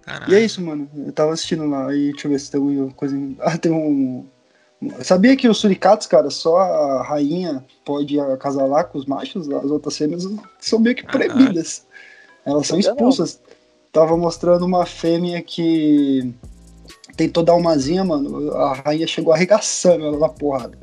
Caralho. 0.06 0.32
E 0.32 0.36
é 0.36 0.40
isso, 0.42 0.62
mano. 0.62 0.90
Eu 0.96 1.12
tava 1.12 1.34
assistindo 1.34 1.68
lá 1.68 1.94
e 1.94 2.12
deixa 2.12 2.28
eu 2.28 2.32
ver 2.32 2.40
se 2.40 2.52
tem 2.52 2.60
alguma 2.62 2.92
coisa. 2.92 3.18
Ah, 3.40 3.58
tem 3.58 3.72
um. 3.72 4.26
Sabia 5.02 5.36
que 5.36 5.48
os 5.48 5.58
suricatos, 5.58 6.06
cara, 6.06 6.30
só 6.30 6.58
a 6.58 7.02
rainha 7.02 7.66
pode 7.84 8.20
acasalar 8.20 8.88
com 8.88 9.00
os 9.00 9.06
machos, 9.06 9.50
as 9.50 9.72
outras 9.72 9.98
fêmeas 9.98 10.28
são 10.60 10.78
meio 10.80 10.96
que 10.96 11.04
Caralho. 11.04 11.32
proibidas. 11.34 11.86
Elas 12.46 12.68
são 12.68 12.78
expulsas. 12.78 13.42
Tava 13.92 14.16
mostrando 14.18 14.66
uma 14.66 14.86
fêmea 14.86 15.42
que 15.42 16.34
tentou 17.16 17.44
dar 17.44 17.56
uma 17.56 17.72
asinha, 17.72 18.04
mano. 18.04 18.52
A 18.54 18.74
rainha 18.74 19.08
chegou 19.08 19.34
arregaçando 19.34 20.06
ela 20.06 20.20
na 20.20 20.30
porrada. 20.30 20.78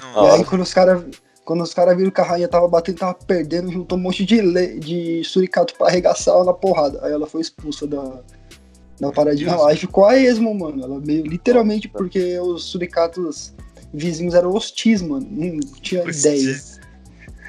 Não, 0.00 0.10
E 0.10 0.14
Nossa. 0.14 0.36
aí 0.36 0.44
quando 0.44 0.62
os 0.62 0.74
caras. 0.74 1.04
Quando 1.44 1.62
os 1.62 1.74
caras 1.74 1.94
viram 1.94 2.10
que 2.10 2.20
a 2.22 2.24
rainha 2.24 2.48
tava 2.48 2.66
batendo, 2.66 3.00
tava 3.00 3.12
perdendo, 3.12 3.70
juntou 3.70 3.98
um 3.98 4.00
monte 4.00 4.24
de, 4.24 4.40
le... 4.40 4.80
de 4.80 5.22
suricato 5.24 5.74
pra 5.74 5.88
arregaçar 5.88 6.34
ela 6.34 6.44
na 6.44 6.54
porrada. 6.54 6.98
Aí 7.02 7.12
ela 7.12 7.26
foi 7.26 7.42
expulsa 7.42 7.86
da, 7.86 8.22
da 9.00 9.10
paradinha 9.12 9.54
lá 9.56 9.72
e 9.72 9.76
ficou 9.76 10.04
a 10.06 10.16
esmo, 10.16 10.54
mano. 10.54 10.82
Ela 10.82 11.00
meio 11.00 11.24
literalmente 11.26 11.88
porque 11.88 12.38
os 12.38 12.64
suricatos 12.64 13.52
vizinhos 13.92 14.34
eram 14.34 14.52
hostis, 14.52 15.02
mano. 15.02 15.26
Não 15.30 15.60
tinha 15.80 16.02
ideia. 16.02 16.60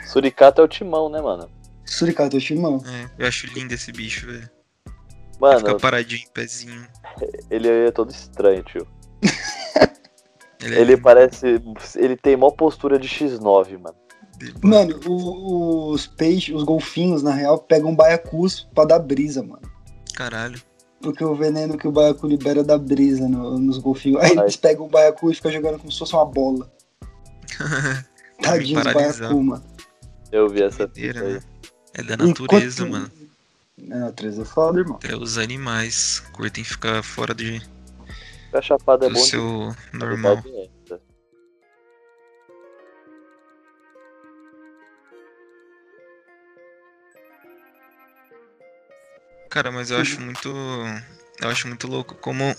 Suricato 0.08 0.62
é 0.62 0.64
o 0.64 0.68
timão, 0.68 1.10
né, 1.10 1.22
mano? 1.22 1.50
Suricato 1.86 2.38
é 2.38 2.40
timão. 2.40 2.84
É, 2.86 3.10
eu 3.24 3.28
acho 3.28 3.48
lindo 3.48 3.74
esse 3.74 3.92
bicho, 3.92 4.26
velho. 4.28 4.50
Ele 4.88 5.40
Mano, 5.40 5.60
Fica 5.60 5.76
paradinho, 5.80 6.24
pezinho. 6.34 6.88
ele 7.52 7.68
é 7.68 7.92
todo 7.92 8.12
estranho, 8.12 8.64
tio. 8.64 8.88
Ele, 10.64 10.76
é 10.76 10.80
Ele 10.82 10.98
parece. 10.98 11.62
Ele 11.96 12.16
tem 12.16 12.36
mó 12.38 12.50
postura 12.50 12.98
de 12.98 13.08
X9, 13.08 13.78
mano. 13.78 13.96
Mano, 14.64 15.00
o- 15.06 15.90
os 15.92 16.08
peixes, 16.08 16.56
os 16.56 16.64
golfinhos, 16.64 17.22
na 17.22 17.32
real, 17.34 17.60
pegam 17.60 17.94
baiacus 17.96 18.68
pra 18.74 18.86
dar 18.86 19.00
brisa, 19.00 19.44
mano. 19.44 19.62
Caralho. 20.16 20.60
Porque 21.02 21.24
o 21.24 21.36
veneno 21.36 21.78
que 21.78 21.88
o 21.88 21.92
baiacu 21.92 22.26
libera 22.28 22.64
dá 22.64 22.78
brisa 22.78 23.28
no- 23.28 23.60
nos 23.60 23.78
golfinhos. 23.78 24.22
Aí 24.24 24.32
eles 24.38 24.56
pegam 24.56 24.86
o 24.86 24.90
baiacu 24.90 25.32
e 25.32 25.36
ficam 25.36 25.52
jogando 25.52 25.78
como 25.80 25.92
se 25.92 26.00
fosse 26.00 26.14
uma 26.14 26.26
bola. 26.26 26.72
Tadinho 28.42 28.82
do 28.84 28.94
baiacu, 28.94 29.44
mano. 29.44 29.64
Eu 30.32 30.50
vi 30.50 30.64
essa 30.64 30.88
fita 30.88 31.20
aí. 31.24 31.34
né? 31.36 31.42
É 31.94 32.04
da 32.04 32.18
natureza, 32.18 32.84
Enquanto- 32.86 32.92
mano. 32.92 33.12
É, 33.90 33.94
a 33.94 34.00
natureza 34.00 34.42
é 34.42 34.46
foda, 34.46 34.80
irmão. 34.80 34.96
Até 34.96 35.16
os 35.16 35.38
animais 35.38 36.20
curtem 36.32 36.64
ficar 36.64 37.04
fora 37.04 37.34
de, 37.36 37.62
Ficar 38.48 38.62
chapado 38.62 39.06
é 39.06 39.10
do 39.10 39.14
bom. 39.16 39.20
seu 39.22 39.76
de- 39.92 39.98
normal. 39.98 40.36
verdade 40.42 40.58
é 40.58 40.70
Cara, 49.56 49.72
mas 49.72 49.90
eu 49.90 49.98
acho 49.98 50.20
muito. 50.20 50.50
Eu 51.40 51.50
acho 51.50 51.66
muito 51.66 51.88
louco 51.88 52.14
como 52.16 52.54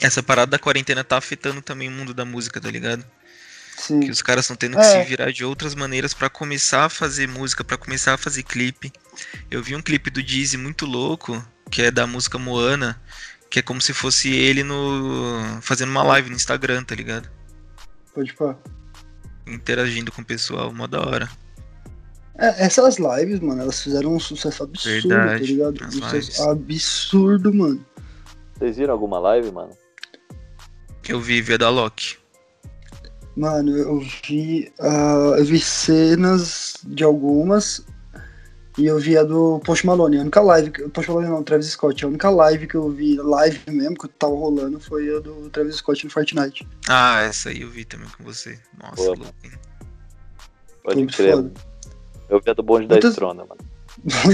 essa 0.00 0.20
parada 0.20 0.50
da 0.50 0.58
quarentena 0.58 1.04
tá 1.04 1.16
afetando 1.16 1.62
também 1.62 1.86
o 1.86 1.92
mundo 1.92 2.12
da 2.12 2.24
música, 2.24 2.60
tá 2.60 2.68
ligado? 2.68 3.04
Que 3.76 3.82
Sim. 3.82 4.10
os 4.10 4.20
caras 4.20 4.46
estão 4.46 4.56
tendo 4.56 4.76
É. 4.76 4.80
que 4.80 4.84
se 4.84 5.08
virar 5.08 5.30
de 5.30 5.44
outras 5.44 5.76
maneiras 5.76 6.12
pra 6.12 6.28
começar 6.28 6.86
a 6.86 6.88
fazer 6.88 7.28
música, 7.28 7.62
pra 7.62 7.76
começar 7.76 8.14
a 8.14 8.18
fazer 8.18 8.42
clipe. 8.42 8.92
Eu 9.48 9.62
vi 9.62 9.76
um 9.76 9.80
clipe 9.80 10.10
do 10.10 10.20
Dizzy 10.20 10.56
muito 10.56 10.86
louco, 10.86 11.40
que 11.70 11.82
é 11.82 11.90
da 11.92 12.04
música 12.04 12.36
Moana, 12.36 13.00
que 13.48 13.60
é 13.60 13.62
como 13.62 13.80
se 13.80 13.92
fosse 13.94 14.28
ele 14.28 14.64
no 14.64 15.40
fazendo 15.62 15.90
uma 15.90 16.02
live 16.02 16.30
no 16.30 16.34
Instagram, 16.34 16.82
tá 16.82 16.96
ligado? 16.96 17.30
Pode 18.12 18.32
pá. 18.32 18.56
Interagindo 19.46 20.10
com 20.10 20.20
o 20.22 20.24
pessoal, 20.24 20.72
mó 20.74 20.88
da 20.88 21.00
hora. 21.00 21.30
É, 22.38 22.64
essas 22.64 22.96
lives, 22.98 23.40
mano, 23.40 23.62
elas 23.62 23.82
fizeram 23.82 24.14
um 24.14 24.20
sucesso 24.20 24.62
absurdo, 24.64 25.08
Verdade, 25.08 25.40
tá 25.40 25.46
ligado? 25.46 25.84
Um 25.84 25.88
lives. 25.88 26.26
sucesso 26.26 26.50
absurdo, 26.50 27.52
mano. 27.54 27.84
Vocês 28.58 28.76
viram 28.76 28.92
alguma 28.94 29.18
live, 29.18 29.50
mano? 29.52 29.70
Eu 31.08 31.20
vi 31.20 31.42
vi 31.42 31.54
a 31.54 31.56
da 31.56 31.68
Loki. 31.68 32.16
Mano, 33.36 33.76
eu 33.76 34.00
vi. 34.00 34.72
ah, 34.80 35.34
eu 35.38 35.44
vi 35.44 35.58
cenas 35.60 36.76
de 36.84 37.02
algumas. 37.04 37.84
E 38.78 38.86
eu 38.86 38.98
vi 38.98 39.18
a 39.18 39.22
do 39.22 39.60
Post 39.66 39.84
Malone. 39.86 40.16
A 40.18 40.20
única 40.22 40.40
live. 40.40 40.70
que- 40.70 40.88
Post 40.88 41.10
Malone 41.10 41.28
não, 41.28 41.42
Travis 41.42 41.66
Scott. 41.66 42.04
A 42.04 42.08
única 42.08 42.30
live 42.30 42.66
que 42.66 42.74
eu 42.74 42.88
vi, 42.90 43.16
live 43.16 43.60
mesmo, 43.68 43.96
que 43.98 44.08
tava 44.08 44.34
rolando, 44.34 44.80
foi 44.80 45.14
a 45.14 45.18
do 45.20 45.50
Travis 45.50 45.76
Scott 45.76 46.04
no 46.06 46.10
Fortnite. 46.10 46.66
Ah, 46.88 47.20
essa 47.22 47.50
aí 47.50 47.60
eu 47.60 47.68
vi 47.70 47.84
também 47.84 48.08
com 48.16 48.24
você. 48.24 48.58
Nossa, 48.82 49.02
louco? 49.02 49.26
Pode 50.82 51.06
crer. 51.06 51.34
foda. 51.34 51.52
Eu 52.32 52.40
vi 52.40 52.50
a 52.50 52.54
do 52.54 52.62
bonde 52.62 52.86
da 52.86 52.98
Estrona, 52.98 53.44
mano. 53.44 53.60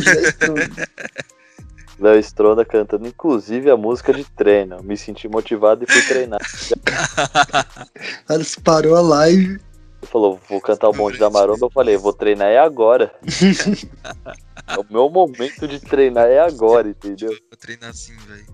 Já 0.01 0.15
estou? 0.15 0.55
Da 1.99 2.17
Estrona 2.17 2.65
cantando, 2.65 3.09
inclusive, 3.09 3.69
a 3.69 3.77
música 3.77 4.13
de 4.13 4.23
treino. 4.23 4.81
Me 4.85 4.97
senti 4.97 5.27
motivado 5.27 5.83
e 5.83 5.93
fui 5.93 6.01
treinar. 6.03 6.39
Ela 8.31 8.45
parou 8.63 8.95
a 8.95 9.01
live. 9.01 9.55
Ele 9.55 9.61
falou, 10.05 10.41
vou 10.49 10.61
cantar 10.61 10.89
o 10.89 10.93
bonde 10.93 11.19
da 11.19 11.29
maromba. 11.29 11.67
Eu 11.67 11.71
falei, 11.71 11.97
vou 11.97 12.13
treinar 12.13 12.47
é 12.47 12.59
agora. 12.61 13.13
o 14.79 14.93
meu 14.93 15.11
momento 15.11 15.67
de 15.67 15.81
treinar 15.81 16.29
é 16.29 16.39
agora, 16.39 16.89
entendeu? 16.89 17.31
Vou 17.31 17.59
treinar 17.59 17.91
assim, 17.91 18.15
velho. 18.29 18.47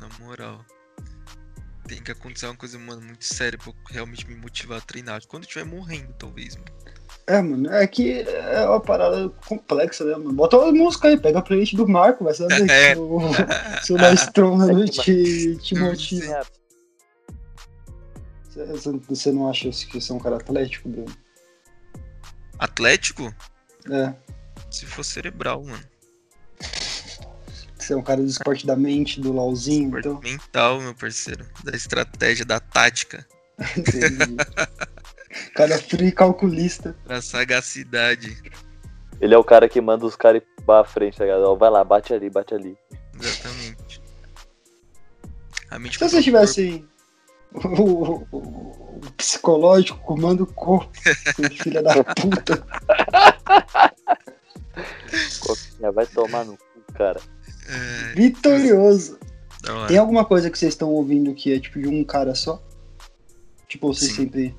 Na 0.00 0.08
moral. 0.18 0.58
Tem 1.86 2.02
que 2.02 2.10
acontecer 2.10 2.46
uma 2.46 2.56
coisa, 2.56 2.76
mano, 2.76 3.02
muito 3.02 3.24
séria 3.24 3.56
pra 3.56 3.68
eu 3.68 3.74
realmente 3.88 4.26
me 4.26 4.34
motivar 4.34 4.78
a 4.78 4.80
treinar. 4.80 5.24
Quando 5.28 5.44
eu 5.44 5.46
estiver 5.46 5.64
morrendo, 5.64 6.12
talvez, 6.18 6.56
mano. 6.56 6.93
É, 7.26 7.40
mano, 7.40 7.72
é 7.72 7.86
que 7.86 8.20
é 8.20 8.66
uma 8.66 8.80
parada 8.80 9.30
complexa, 9.48 10.04
né, 10.04 10.12
mano? 10.12 10.32
Bota 10.34 10.58
uma 10.58 10.70
música 10.72 11.08
aí, 11.08 11.16
pega 11.18 11.38
a 11.38 11.42
playlist 11.42 11.74
do 11.74 11.88
Marco, 11.88 12.22
vai 12.24 12.34
saber 12.34 12.68
É. 12.70 12.92
que 12.94 13.00
o 13.00 13.84
seu 13.84 13.96
Maestron 13.96 14.84
te, 14.86 15.56
te 15.56 15.74
motiva. 15.74 16.42
Você- 18.50 18.92
Você 19.08 19.32
não 19.32 19.48
acha 19.48 19.70
que 19.70 20.00
você 20.00 20.12
é 20.12 20.14
um 20.14 20.18
cara 20.18 20.36
atlético, 20.36 20.88
Bruno? 20.88 21.16
Atlético? 22.58 23.34
É. 23.90 24.14
Se 24.70 24.86
for 24.86 25.02
cerebral, 25.04 25.64
mano. 25.64 25.82
Você 27.78 27.92
é 27.92 27.96
um 27.96 28.02
cara 28.02 28.20
do 28.22 28.28
esporte 28.28 28.66
da 28.66 28.76
mente, 28.76 29.20
do 29.20 29.32
LOLzinho, 29.32 29.86
Esporte 29.98 30.08
então. 30.08 30.20
mental, 30.22 30.80
meu 30.80 30.94
parceiro. 30.94 31.44
Da 31.64 31.76
estratégia, 31.76 32.44
da 32.44 32.60
tática. 32.60 33.26
Entendi. 33.76 34.36
cara 35.54 35.78
frio 35.78 36.06
e 36.08 36.12
calculista. 36.12 36.96
Da 37.06 37.20
sagacidade. 37.22 38.36
Ele 39.20 39.34
é 39.34 39.38
o 39.38 39.44
cara 39.44 39.68
que 39.68 39.80
manda 39.80 40.04
os 40.04 40.16
caras 40.16 40.42
ir 40.42 40.64
pra 40.64 40.84
frente, 40.84 41.16
tá 41.18 41.24
ligado? 41.24 41.44
Ó, 41.44 41.54
Vai 41.54 41.70
lá, 41.70 41.82
bate 41.84 42.12
ali, 42.12 42.28
bate 42.30 42.54
ali. 42.54 42.76
Exatamente. 43.20 44.02
A 45.70 45.78
mente 45.78 45.98
Se 45.98 46.08
você 46.08 46.22
tivesse 46.22 46.84
o, 47.54 47.68
o- 47.68 48.26
o- 48.32 49.00
psicológico 49.16 49.98
comanda 50.00 50.42
o 50.42 50.46
corpo, 50.46 50.90
seu 51.36 51.50
filho 51.56 51.82
da 51.82 52.02
puta. 52.02 52.66
Coquinha, 55.40 55.92
vai 55.92 56.06
tomar 56.06 56.44
no 56.44 56.56
cu, 56.56 56.92
cara. 56.94 57.20
É, 57.68 58.14
Vitorioso. 58.14 59.18
Tem 59.88 59.96
alguma 59.96 60.24
coisa 60.24 60.50
que 60.50 60.58
vocês 60.58 60.74
estão 60.74 60.90
ouvindo 60.90 61.34
que 61.34 61.52
é 61.54 61.58
tipo 61.60 61.80
de 61.80 61.88
um 61.88 62.04
cara 62.04 62.34
só? 62.34 62.62
Tipo, 63.68 63.94
vocês 63.94 64.10
Sim. 64.12 64.24
sempre. 64.24 64.54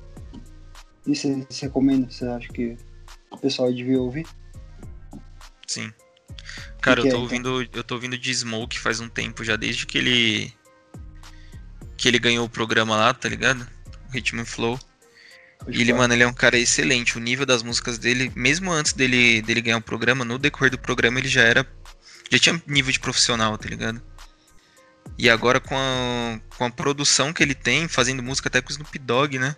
E 1.06 1.14
você 1.14 1.46
recomenda? 1.62 2.10
Você 2.10 2.26
acha 2.26 2.48
que 2.48 2.76
o 3.30 3.38
pessoal 3.38 3.72
devia 3.72 4.00
ouvir? 4.00 4.26
Sim. 5.66 5.92
Cara, 6.80 7.00
que 7.00 7.08
eu 7.08 7.12
tô 7.12 7.16
é, 7.18 7.20
ouvindo, 7.20 7.68
eu 7.72 7.84
tô 7.84 7.94
ouvindo 7.94 8.18
de 8.18 8.34
Smoke 8.34 8.78
faz 8.78 9.00
um 9.00 9.08
tempo 9.08 9.44
já, 9.44 9.56
desde 9.56 9.86
que 9.86 9.98
ele 9.98 10.52
que 11.96 12.08
ele 12.08 12.18
ganhou 12.18 12.44
o 12.44 12.48
programa 12.48 12.96
lá, 12.96 13.14
tá 13.14 13.28
ligado? 13.28 13.66
O 14.08 14.12
Ritmo 14.12 14.44
Flow. 14.44 14.78
E 15.68 15.80
ele, 15.80 15.92
mano, 15.92 16.12
ele 16.12 16.22
é 16.22 16.26
um 16.26 16.32
cara 16.32 16.58
excelente. 16.58 17.16
O 17.16 17.20
nível 17.20 17.46
das 17.46 17.62
músicas 17.62 17.98
dele, 17.98 18.30
mesmo 18.36 18.70
antes 18.70 18.92
dele, 18.92 19.40
dele 19.42 19.62
ganhar 19.62 19.78
o 19.78 19.82
programa, 19.82 20.24
no 20.24 20.38
decorrer 20.38 20.70
do 20.70 20.78
programa 20.78 21.18
ele 21.18 21.28
já 21.28 21.42
era. 21.42 21.66
Já 22.30 22.38
tinha 22.38 22.62
nível 22.66 22.92
de 22.92 23.00
profissional, 23.00 23.56
tá 23.56 23.68
ligado? 23.68 24.02
E 25.18 25.30
agora 25.30 25.58
com 25.58 25.76
a, 25.76 26.40
com 26.56 26.64
a 26.64 26.70
produção 26.70 27.32
que 27.32 27.42
ele 27.42 27.54
tem, 27.54 27.88
fazendo 27.88 28.22
música 28.22 28.48
até 28.48 28.60
com 28.60 28.68
o 28.68 28.72
Snoop 28.72 28.98
Dogg, 28.98 29.38
né? 29.38 29.56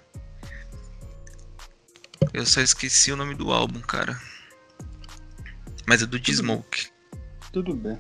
Eu 2.33 2.45
só 2.47 2.61
esqueci 2.61 3.13
o 3.13 3.17
nome 3.17 3.35
do 3.35 3.53
álbum, 3.53 3.81
cara. 3.81 4.19
Mas 5.87 6.03
é 6.03 6.07
do 6.07 6.19
D-Smoke. 6.19 6.89
Tudo 7.53 7.75
bem. 7.75 7.99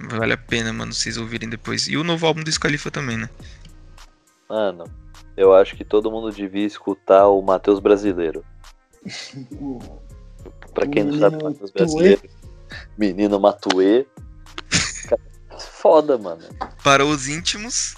Vale 0.00 0.32
a 0.32 0.38
pena, 0.38 0.72
mano, 0.72 0.92
vocês 0.92 1.16
ouvirem 1.16 1.48
depois. 1.48 1.88
E 1.88 1.96
o 1.96 2.04
novo 2.04 2.26
álbum 2.26 2.42
do 2.42 2.50
Scalifa 2.50 2.90
também, 2.90 3.16
né? 3.16 3.28
Mano, 4.48 4.84
eu 5.36 5.54
acho 5.54 5.76
que 5.76 5.84
todo 5.84 6.10
mundo 6.10 6.30
devia 6.30 6.66
escutar 6.66 7.26
o 7.28 7.40
Matheus 7.42 7.80
Brasileiro. 7.80 8.44
Pra 10.74 10.86
quem 10.86 11.04
não 11.04 11.18
sabe, 11.18 11.42
Matheus. 11.42 11.70
Brasileiro. 11.70 12.22
Menino 12.96 13.38
Matuê. 13.38 14.06
Foda, 15.58 16.16
mano. 16.16 16.42
Para 16.82 17.04
os 17.04 17.28
íntimos, 17.28 17.94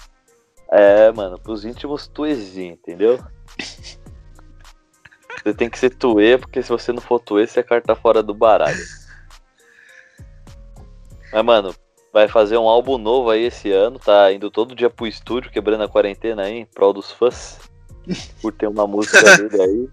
É, 0.69 1.11
mano, 1.11 1.39
pros 1.39 1.63
íntimos 1.63 2.07
tuezinho, 2.07 2.73
entendeu? 2.73 3.23
Você 5.45 5.53
tem 5.53 5.69
que 5.69 5.77
ser 5.77 5.91
tuê, 5.91 6.39
porque 6.39 6.63
se 6.63 6.69
você 6.69 6.91
não 6.91 6.99
for 6.99 7.19
tuê, 7.19 7.45
você 7.45 7.61
carta 7.61 7.95
fora 7.95 8.23
do 8.23 8.33
baralho. 8.33 8.83
Mas, 11.31 11.45
mano, 11.45 11.75
vai 12.11 12.27
fazer 12.27 12.57
um 12.57 12.67
álbum 12.67 12.97
novo 12.97 13.29
aí 13.29 13.43
esse 13.43 13.71
ano, 13.71 13.99
tá 13.99 14.33
indo 14.33 14.49
todo 14.49 14.73
dia 14.73 14.89
pro 14.89 15.05
estúdio, 15.05 15.51
quebrando 15.51 15.83
a 15.83 15.87
quarentena 15.87 16.43
aí, 16.43 16.61
em 16.61 16.65
prol 16.65 16.93
dos 16.93 17.11
fãs. 17.11 17.59
Por 18.41 18.53
ter 18.53 18.67
uma 18.67 18.87
música 18.87 19.21
dele 19.37 19.61
aí. 19.61 19.89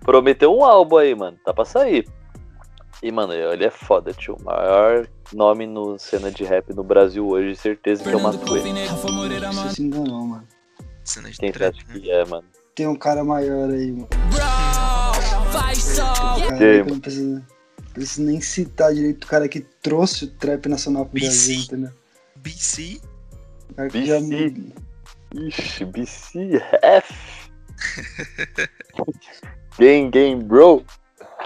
Prometeu 0.00 0.56
um 0.56 0.64
álbum 0.64 0.96
aí, 0.96 1.14
mano, 1.14 1.36
tá 1.44 1.52
pra 1.52 1.66
sair. 1.66 2.08
E, 3.02 3.12
mano, 3.12 3.34
ele 3.34 3.64
é 3.66 3.70
foda, 3.70 4.14
tio. 4.14 4.36
O 4.40 4.44
maior 4.44 5.06
nome 5.30 5.66
no 5.66 5.98
cena 5.98 6.30
de 6.30 6.44
rap 6.44 6.72
no 6.72 6.82
Brasil 6.82 7.26
hoje, 7.28 7.54
certeza 7.54 8.02
que 8.02 8.08
é 8.08 8.16
o 8.16 8.22
Matuê. 8.22 8.60
Você 8.60 9.74
se 9.74 9.82
enganou, 9.82 10.24
mano. 10.24 10.48
cena 11.04 11.30
de 11.30 11.36
Quem 11.36 11.52
trap, 11.52 11.76
acha 11.76 11.92
né? 11.92 12.00
que 12.00 12.10
é, 12.10 12.24
mano? 12.24 12.44
Tem 12.74 12.86
um 12.86 12.96
cara 12.96 13.22
maior 13.22 13.68
aí, 13.68 13.92
mano. 13.92 14.08
Eu 16.60 16.86
não 16.86 17.00
preciso, 17.00 18.22
nem 18.22 18.40
citar 18.40 18.94
direito 18.94 19.24
o 19.24 19.26
cara 19.26 19.48
que 19.48 19.60
trouxe 19.60 20.26
o 20.26 20.28
trap 20.28 20.68
nacional 20.68 21.06
pro 21.06 21.14
BC. 21.14 21.26
Brasil, 21.26 21.56
entendeu? 21.56 21.90
BC? 22.36 23.00
O 23.70 23.74
cara 23.74 23.88
que 23.88 24.06
já 24.06 24.20
BC. 24.20 24.54
Ixi, 25.34 25.84
BCF. 25.84 27.14
game, 29.78 30.10
game, 30.10 30.42
bro. 30.42 30.84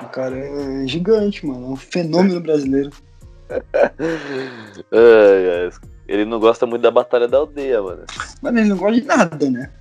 O 0.03 0.09
cara 0.09 0.39
é 0.39 0.87
gigante, 0.87 1.45
mano. 1.45 1.67
É 1.67 1.71
um 1.71 1.77
fenômeno 1.77 2.41
brasileiro. 2.41 2.91
Ai, 3.51 3.61
ai, 4.93 5.71
Ele 6.07 6.25
não 6.25 6.39
gosta 6.39 6.67
muito 6.67 6.83
da 6.83 6.91
Batalha 6.91 7.27
da 7.27 7.39
Aldeia, 7.39 7.83
mano. 7.83 8.05
Mas 8.41 8.55
ele 8.55 8.69
não 8.69 8.77
gosta 8.77 9.01
de 9.01 9.07
nada, 9.07 9.51
né? 9.51 9.73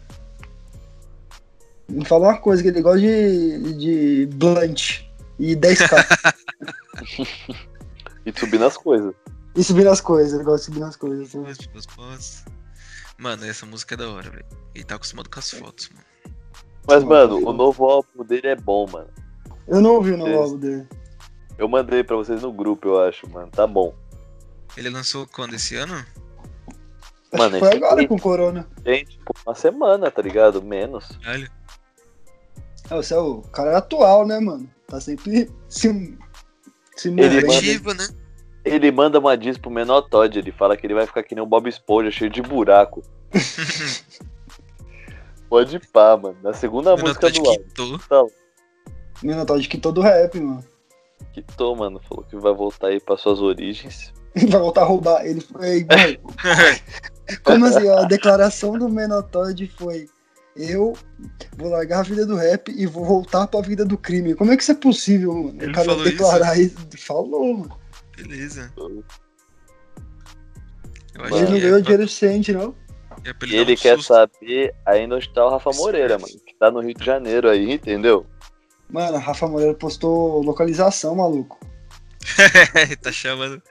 Me 1.89 2.05
fala 2.05 2.27
uma 2.29 2.37
coisa, 2.37 2.61
que 2.61 2.69
ele 2.69 2.81
gosta 2.81 2.99
de, 2.99 3.73
de 3.73 4.29
blunt 4.35 5.01
e 5.39 5.55
10k. 5.55 6.33
E 8.25 8.37
subir 8.39 8.59
nas 8.59 8.77
coisas. 8.77 9.13
e 9.55 9.63
subir 9.63 9.85
nas 9.85 10.01
coisas, 10.01 10.33
ele 10.33 10.43
gosta 10.43 10.59
de 10.59 10.65
subir 10.65 10.79
nas 10.81 10.95
coisas. 10.95 11.33
né? 11.33 11.53
Pós. 11.95 12.45
Mano, 13.17 13.45
essa 13.45 13.65
música 13.65 13.95
é 13.95 13.97
da 13.97 14.09
hora, 14.09 14.29
velho. 14.29 14.45
Ele 14.75 14.83
tá 14.83 14.95
acostumado 14.95 15.29
com 15.29 15.39
as 15.39 15.49
fotos, 15.49 15.89
mano. 15.89 16.05
Mas, 16.87 17.03
mano, 17.03 17.37
o 17.47 17.53
novo 17.53 17.85
álbum 17.85 18.23
dele 18.23 18.47
é 18.47 18.55
bom, 18.55 18.87
mano. 18.89 19.07
Eu 19.67 19.81
não 19.81 19.95
ouvi 19.95 20.11
o 20.11 20.17
novo 20.17 20.33
álbum 20.37 20.57
dele. 20.57 20.87
Eu 21.57 21.67
mandei 21.67 22.03
pra 22.03 22.15
vocês 22.17 22.41
no 22.41 22.51
grupo, 22.51 22.87
eu 22.89 23.01
acho, 23.01 23.27
mano. 23.29 23.49
Tá 23.51 23.65
bom. 23.65 23.95
Ele 24.77 24.89
lançou 24.89 25.25
quando? 25.27 25.53
Esse 25.55 25.75
ano? 25.75 26.05
Mano, 27.35 27.59
foi 27.59 27.75
agora 27.75 27.95
aqui- 27.95 28.07
com 28.07 28.15
o 28.15 28.21
Corona. 28.21 28.67
Tem, 28.83 29.05
tipo, 29.05 29.33
uma 29.45 29.55
semana, 29.55 30.09
tá 30.11 30.21
ligado? 30.21 30.61
Menos. 30.61 31.17
Olha. 31.25 31.49
É, 32.89 32.95
você 32.95 33.13
é 33.13 33.17
o 33.17 33.41
cara 33.41 33.77
atual, 33.77 34.25
né, 34.25 34.39
mano? 34.39 34.69
Tá 34.87 34.99
sempre 34.99 35.49
se, 35.69 36.17
se 36.95 37.07
Ele 37.09 37.41
manda- 37.45 37.93
né? 37.93 38.07
Ele 38.65 38.91
manda 38.91 39.19
uma 39.19 39.37
diz 39.37 39.57
pro 39.57 39.71
menor 39.71 40.01
Todd, 40.01 40.37
ele 40.37 40.51
fala 40.51 40.75
que 40.75 40.85
ele 40.85 40.93
vai 40.93 41.05
ficar 41.05 41.23
que 41.23 41.33
nem 41.33 41.43
um 41.43 41.47
Bob 41.47 41.67
Esponja, 41.69 42.11
cheio 42.11 42.29
de 42.29 42.41
buraco. 42.41 43.01
Pode 45.49 45.79
pá, 45.91 46.15
mano. 46.17 46.37
Na 46.43 46.53
segunda 46.53 46.95
Meu 46.95 47.05
música 47.05 47.21
Todd 47.21 47.41
do 47.41 47.49
álbum. 47.49 47.63
quitou. 47.97 48.31
Minotauro 49.23 49.61
de 49.61 49.67
que 49.67 49.77
todo 49.77 50.01
rap, 50.01 50.39
mano. 50.39 50.63
Quitou, 51.33 51.75
mano. 51.75 51.99
Falou 52.07 52.23
que 52.23 52.35
vai 52.37 52.53
voltar 52.53 52.87
aí 52.87 52.99
pra 52.99 53.17
suas 53.17 53.39
origens. 53.41 54.13
Vai 54.35 54.59
voltar 54.61 54.81
a 54.81 54.85
roubar. 54.85 55.25
Ele 55.25 55.41
foi. 55.41 55.87
Como 57.43 57.65
assim? 57.65 57.89
A 57.89 58.03
declaração 58.03 58.77
do 58.77 58.87
Menotoid 58.87 59.67
foi: 59.75 60.07
Eu 60.55 60.93
vou 61.57 61.69
largar 61.69 61.99
a 61.99 62.03
vida 62.03 62.25
do 62.25 62.35
rap 62.35 62.69
e 62.71 62.85
vou 62.85 63.05
voltar 63.05 63.47
pra 63.47 63.61
vida 63.61 63.85
do 63.85 63.97
crime. 63.97 64.35
Como 64.35 64.51
é 64.51 64.57
que 64.57 64.63
isso 64.63 64.71
é 64.71 64.75
possível, 64.75 65.33
mano? 65.33 65.61
Ele 65.61 65.71
o 65.71 65.73
cara 65.75 65.85
falou 65.85 66.03
declarar 66.03 66.59
isso? 66.59 66.75
Falou, 66.97 67.57
mano. 67.57 67.79
Beleza. 68.17 68.73
Ele 68.77 68.89
não 71.41 71.53
que 71.53 71.59
ganhou 71.59 71.77
é 71.77 71.81
dinheiro 71.81 72.03
suficiente, 72.07 72.51
não. 72.53 72.75
é 73.25 73.45
E 73.47 73.55
ele 73.55 73.73
um 73.73 73.77
quer 73.77 73.95
susto. 73.97 74.13
saber 74.13 74.73
ainda 74.85 75.15
onde 75.15 75.29
tá 75.33 75.45
o 75.45 75.49
Rafa 75.49 75.71
Moreira, 75.71 76.17
mano. 76.17 76.33
Que 76.45 76.53
tá 76.57 76.69
no 76.71 76.81
Rio 76.81 76.93
de 76.93 77.05
Janeiro 77.05 77.49
aí, 77.49 77.71
entendeu? 77.71 78.25
Mano, 78.89 79.17
a 79.17 79.19
Rafa 79.19 79.47
Moreira 79.47 79.73
postou 79.75 80.41
localização, 80.41 81.15
maluco. 81.15 81.59
tá 83.01 83.11
chamando. 83.11 83.61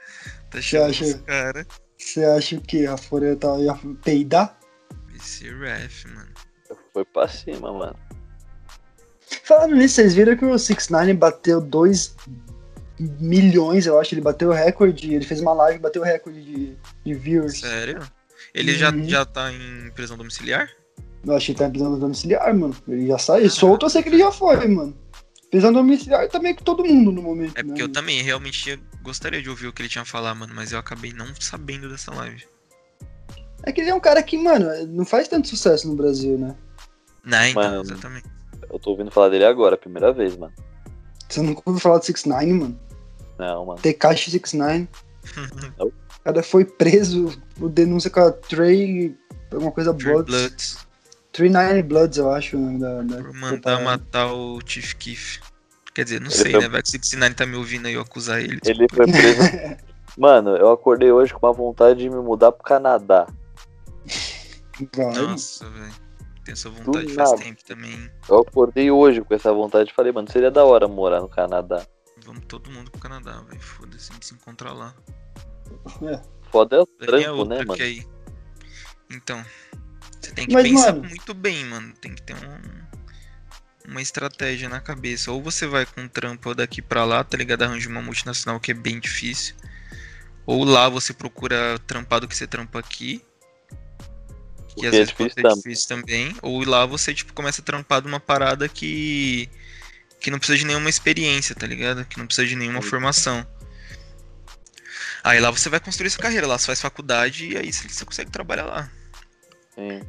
Tá 0.49 0.57
Você 0.57 0.61
chamando 0.61 0.89
acha? 0.89 1.05
os 1.05 1.13
cara. 1.21 1.67
Você 1.97 2.23
acha 2.23 2.57
que 2.61 2.85
a 2.87 2.91
Rafa 2.91 3.07
Moreira 3.11 3.35
tá, 3.35 3.57
ia 3.59 3.73
peidar? 4.03 4.57
Esse 5.15 5.49
ref, 5.53 6.05
mano. 6.05 6.28
Foi 6.93 7.05
pra 7.05 7.27
cima, 7.27 7.71
mano. 7.71 7.95
Falando 9.43 9.75
nisso, 9.75 9.95
vocês 9.95 10.15
viram 10.15 10.35
que 10.35 10.45
o 10.45 10.57
6 10.57 10.89
9 10.89 11.13
bateu 11.13 11.61
2 11.61 12.15
milhões, 13.19 13.85
eu 13.85 13.99
acho. 13.99 14.13
Ele 14.13 14.21
bateu 14.21 14.49
o 14.49 14.53
recorde. 14.53 15.13
Ele 15.13 15.25
fez 15.25 15.39
uma 15.39 15.53
live 15.53 15.77
e 15.77 15.81
bateu 15.81 16.01
o 16.01 16.05
recorde 16.05 16.41
de, 16.43 16.77
de 17.05 17.13
viewers. 17.13 17.59
Sério? 17.59 17.99
Ele 18.53 18.73
já, 18.73 18.91
Uhum. 18.91 19.07
já 19.07 19.25
tá 19.25 19.51
em 19.51 19.91
prisão 19.91 20.17
domiciliar? 20.17 20.69
Eu 21.25 21.35
achei 21.35 21.53
que 21.53 21.59
tá 21.59 21.67
em 21.67 21.71
prisão 21.71 21.99
domiciliar, 21.99 22.53
mano. 22.55 22.75
Ele 22.87 23.07
já 23.07 23.17
saiu. 23.17 23.49
Solto, 23.49 23.85
eu 23.85 23.89
sei 23.89 24.01
que 24.01 24.09
ele 24.09 24.17
já 24.17 24.31
foi, 24.31 24.67
mano. 24.67 24.97
Prisão 25.51 25.73
domiciliar 25.73 26.27
também 26.29 26.55
com 26.55 26.63
todo 26.63 26.85
mundo 26.85 27.11
no 27.11 27.21
momento. 27.21 27.57
É 27.57 27.63
porque 27.63 27.81
né? 27.81 27.85
eu 27.87 27.91
também 27.91 28.21
realmente 28.21 28.79
gostaria 29.01 29.41
de 29.41 29.49
ouvir 29.49 29.67
o 29.67 29.73
que 29.73 29.81
ele 29.81 29.89
tinha 29.89 30.03
a 30.03 30.05
falar, 30.05 30.33
mano, 30.35 30.53
mas 30.55 30.71
eu 30.71 30.79
acabei 30.79 31.11
não 31.11 31.27
sabendo 31.39 31.89
dessa 31.89 32.13
live. 32.13 32.45
É 33.63 33.71
que 33.71 33.81
ele 33.81 33.89
é 33.89 33.95
um 33.95 33.99
cara 33.99 34.23
que, 34.23 34.37
mano, 34.37 34.67
não 34.87 35.03
faz 35.05 35.27
tanto 35.27 35.47
sucesso 35.47 35.87
no 35.87 35.95
Brasil, 35.95 36.37
né? 36.37 36.55
Não, 37.29 37.45
então, 37.45 37.61
Mano. 37.63 37.81
exatamente. 37.81 38.25
Eu 38.71 38.79
tô 38.79 38.91
ouvindo 38.91 39.11
falar 39.11 39.29
dele 39.29 39.45
agora, 39.45 39.77
primeira 39.77 40.11
vez, 40.11 40.35
mano. 40.37 40.53
Você 41.27 41.41
nunca 41.41 41.61
ouviu 41.65 41.81
falar 41.81 41.99
do 41.99 42.05
6 42.05 42.25
9 42.25 42.53
mano? 42.53 42.79
Não, 43.37 43.65
mano. 43.65 43.79
Tekashi 43.79 44.31
6 44.31 44.53
9 44.53 44.87
Não. 45.77 45.87
O 45.87 45.93
cara 46.23 46.43
foi 46.43 46.65
preso 46.65 47.31
por 47.55 47.69
denúncia 47.69 48.09
com 48.09 48.19
a 48.19 48.31
Trey. 48.31 49.15
Alguma 49.51 49.71
coisa 49.71 49.93
True 49.93 50.13
Bloods. 50.13 50.29
Bloods. 50.35 50.87
Trey 51.31 51.49
Nine 51.49 51.83
Bloods, 51.83 52.17
eu 52.17 52.31
acho, 52.31 52.57
o 52.57 52.59
nome 52.59 52.79
da. 52.79 53.01
da 53.03 53.17
Por 53.23 53.33
mandar 53.33 53.49
preparada. 53.53 53.83
matar 53.83 54.33
o 54.33 54.59
Chief 54.65 54.93
Keef. 54.95 55.39
Quer 55.93 56.03
dizer, 56.03 56.19
não 56.19 56.27
Ele 56.27 56.35
sei, 56.35 56.51
foi- 56.51 56.61
né? 56.61 56.69
Vai 56.69 56.81
que 56.81 56.87
o 56.89 56.91
69 56.91 57.33
tá 57.35 57.45
me 57.45 57.55
ouvindo 57.55 57.87
aí 57.87 57.93
eu 57.93 58.01
acusar 58.01 58.39
ele. 58.41 58.59
Ele 58.65 58.85
foi 58.93 59.05
preso. 59.07 59.39
mano, 60.17 60.55
eu 60.57 60.71
acordei 60.71 61.11
hoje 61.11 61.33
com 61.33 61.45
uma 61.45 61.53
vontade 61.53 61.99
de 61.99 62.09
me 62.09 62.17
mudar 62.17 62.51
pro 62.51 62.63
Canadá. 62.63 63.27
Nossa, 65.15 65.69
velho. 65.69 65.93
Tenho 66.49 66.53
essa 66.53 66.69
vontade 66.69 67.05
Do 67.07 67.13
faz 67.13 67.29
nada. 67.31 67.41
tempo 67.43 67.63
também. 67.63 68.11
Eu 68.27 68.39
acordei 68.39 68.89
hoje 68.91 69.21
com 69.21 69.33
essa 69.33 69.51
vontade 69.53 69.91
e 69.91 69.93
falei, 69.93 70.11
mano, 70.11 70.31
seria 70.31 70.49
da 70.51 70.63
hora 70.65 70.87
morar 70.87 71.21
no 71.21 71.29
Canadá. 71.29 71.85
Vamos 72.25 72.43
todo 72.47 72.69
mundo 72.71 72.89
pro 72.91 72.99
Canadá, 73.01 73.41
velho. 73.47 73.61
Foda-se, 73.61 74.09
a 74.11 74.13
gente 74.13 74.25
se 74.25 74.33
encontra 74.33 74.73
lá. 74.73 74.93
É. 76.03 76.21
Foda 76.51 76.77
é 76.77 76.79
o 76.79 76.85
trampo, 76.85 77.45
né, 77.45 77.57
mano? 77.59 77.75
que 77.75 77.83
aí. 77.83 78.07
Então, 79.11 79.43
você 80.19 80.31
tem 80.31 80.47
que 80.47 80.53
Mas, 80.53 80.63
pensar 80.63 80.93
mano- 80.93 81.07
muito 81.09 81.33
bem, 81.33 81.65
mano. 81.65 81.93
Tem 82.01 82.13
que 82.13 82.21
ter 82.21 82.35
um, 82.35 83.91
uma 83.91 84.01
estratégia 84.01 84.67
na 84.67 84.79
cabeça. 84.79 85.31
Ou 85.31 85.41
você 85.41 85.65
vai 85.67 85.85
com 85.85 86.01
um 86.01 86.07
trampo 86.07 86.53
daqui 86.53 86.81
pra 86.81 87.05
lá, 87.05 87.23
tá 87.23 87.37
ligado? 87.37 87.61
Arranja 87.63 87.87
uma 87.89 88.01
multinacional 88.01 88.59
que 88.59 88.71
é 88.71 88.75
bem 88.75 88.99
difícil. 88.99 89.55
Ou 90.45 90.63
lá 90.63 90.89
você 90.89 91.13
procura 91.13 91.77
trampar 91.85 92.19
do 92.19 92.27
que 92.27 92.35
você 92.35 92.47
trampa 92.47 92.79
aqui. 92.79 93.23
Que 94.79 94.87
às 94.87 94.93
é 94.93 94.97
vezes 94.99 95.13
pode 95.13 95.29
difícil 95.29 95.35
ser 95.35 95.41
também. 95.41 95.63
difícil 95.63 95.87
também. 95.87 96.35
Ou 96.41 96.63
lá 96.63 96.85
você, 96.85 97.13
tipo, 97.13 97.33
começa 97.33 97.61
a 97.61 97.63
trampar 97.63 98.01
de 98.01 98.07
uma 98.07 98.19
parada 98.19 98.67
que. 98.67 99.49
que 100.19 100.31
não 100.31 100.37
precisa 100.37 100.57
de 100.57 100.65
nenhuma 100.65 100.89
experiência, 100.89 101.55
tá 101.55 101.67
ligado? 101.67 102.05
Que 102.05 102.17
não 102.17 102.25
precisa 102.25 102.47
de 102.47 102.55
nenhuma 102.55 102.81
Sim. 102.81 102.89
formação. 102.89 103.45
Aí 105.23 105.39
lá 105.39 105.51
você 105.51 105.69
vai 105.69 105.79
construir 105.79 106.09
sua 106.09 106.21
carreira, 106.21 106.47
lá 106.47 106.57
você 106.57 106.67
faz 106.67 106.81
faculdade 106.81 107.49
e 107.49 107.57
aí 107.57 107.71
você 107.71 107.87
você 107.87 108.05
consegue 108.05 108.31
trabalhar 108.31 108.65
lá. 108.65 108.91
Sim. 109.75 110.01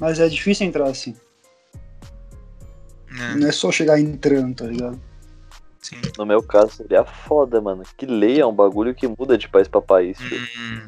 Mas 0.00 0.18
é 0.20 0.28
difícil 0.28 0.66
entrar 0.66 0.88
assim. 0.88 1.14
Né? 3.10 3.34
Não 3.36 3.48
é 3.48 3.52
só 3.52 3.72
chegar 3.72 3.98
entrando, 3.98 4.56
tá 4.56 4.66
ligado? 4.66 5.00
Sim. 5.88 5.96
No 6.18 6.26
meu 6.26 6.42
caso 6.42 6.72
seria 6.72 7.04
foda, 7.04 7.60
mano. 7.60 7.82
Que 7.96 8.04
lei 8.06 8.40
é 8.40 8.46
um 8.46 8.52
bagulho 8.52 8.94
que 8.94 9.06
muda 9.08 9.38
de 9.38 9.48
país 9.48 9.66
pra 9.68 9.80
país. 9.80 10.18
Uhum. 10.20 10.86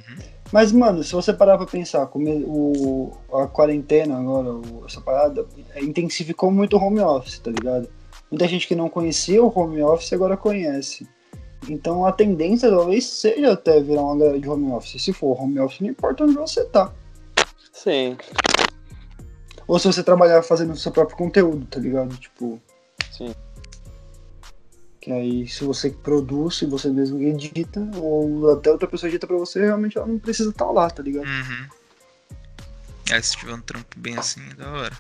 Mas, 0.53 0.73
mano, 0.73 1.03
se 1.05 1.13
você 1.13 1.33
parar 1.33 1.57
pra 1.57 1.67
pensar, 1.67 2.07
come- 2.09 2.45
o, 2.47 3.13
a 3.33 3.47
quarentena 3.47 4.19
agora, 4.19 4.53
o- 4.53 4.85
essa 4.87 5.01
parada, 5.01 5.47
é, 5.75 5.83
intensificou 5.83 6.51
muito 6.51 6.77
o 6.77 6.83
home 6.83 7.01
office, 7.01 7.39
tá 7.39 7.51
ligado? 7.51 7.89
Muita 8.31 8.47
gente 8.49 8.67
que 8.69 8.75
não 8.75 8.89
conhecia 8.89 9.43
o 9.43 9.53
home 9.57 9.83
office 9.83 10.13
agora 10.13 10.37
conhece. 10.37 11.09
Então 11.69 12.05
a 12.05 12.13
tendência 12.13 12.69
talvez 12.71 13.05
seja 13.07 13.53
até 13.53 13.81
virar 13.81 14.03
uma 14.03 14.17
galera 14.17 14.41
de 14.41 14.49
home 14.49 14.71
office. 14.73 15.03
Se 15.03 15.13
for 15.13 15.41
home 15.41 15.59
office, 15.61 15.81
não 15.81 15.89
importa 15.91 16.25
onde 16.25 16.35
você 16.35 16.65
tá. 16.65 16.93
Sim, 17.73 18.17
Ou 19.67 19.79
se 19.79 19.87
você 19.87 20.03
trabalhar 20.03 20.43
fazendo 20.43 20.77
seu 20.77 20.91
próprio 20.91 21.17
conteúdo, 21.17 21.65
tá 21.67 21.79
ligado? 21.79 22.17
Tipo, 22.17 22.61
sim. 23.13 23.33
Que 25.01 25.11
aí 25.11 25.49
se 25.49 25.65
você 25.65 25.91
produz, 25.91 26.57
se 26.57 26.67
você 26.67 26.91
mesmo 26.91 27.21
edita, 27.21 27.81
ou 27.97 28.53
até 28.53 28.71
outra 28.71 28.87
pessoa 28.87 29.09
edita 29.09 29.27
pra 29.27 29.37
você, 29.37 29.61
realmente 29.61 29.97
ela 29.97 30.07
não 30.07 30.19
precisa 30.19 30.51
estar 30.51 30.71
lá, 30.71 30.91
tá 30.91 31.03
ligado? 31.03 31.27
Uhum. 31.27 31.69
Aí 33.11 33.23
se 33.23 33.37
tiver 33.37 33.55
um 33.55 33.61
trampo 33.61 33.99
bem 33.99 34.17
assim, 34.17 34.43
é 34.51 34.55
da 34.55 34.71
hora. 34.71 34.99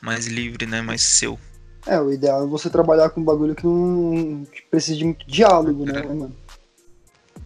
Mais 0.00 0.26
livre, 0.26 0.66
né? 0.66 0.82
Mais 0.82 1.02
seu. 1.02 1.38
É, 1.86 2.00
o 2.00 2.12
ideal 2.12 2.44
é 2.44 2.46
você 2.46 2.68
trabalhar 2.68 3.10
com 3.10 3.20
um 3.20 3.24
bagulho 3.24 3.54
que 3.54 3.64
não 3.64 4.44
que 4.44 4.62
precisa 4.62 4.98
de 4.98 5.04
muito 5.04 5.26
diálogo, 5.26 5.84
né, 5.84 6.02
mano? 6.02 6.36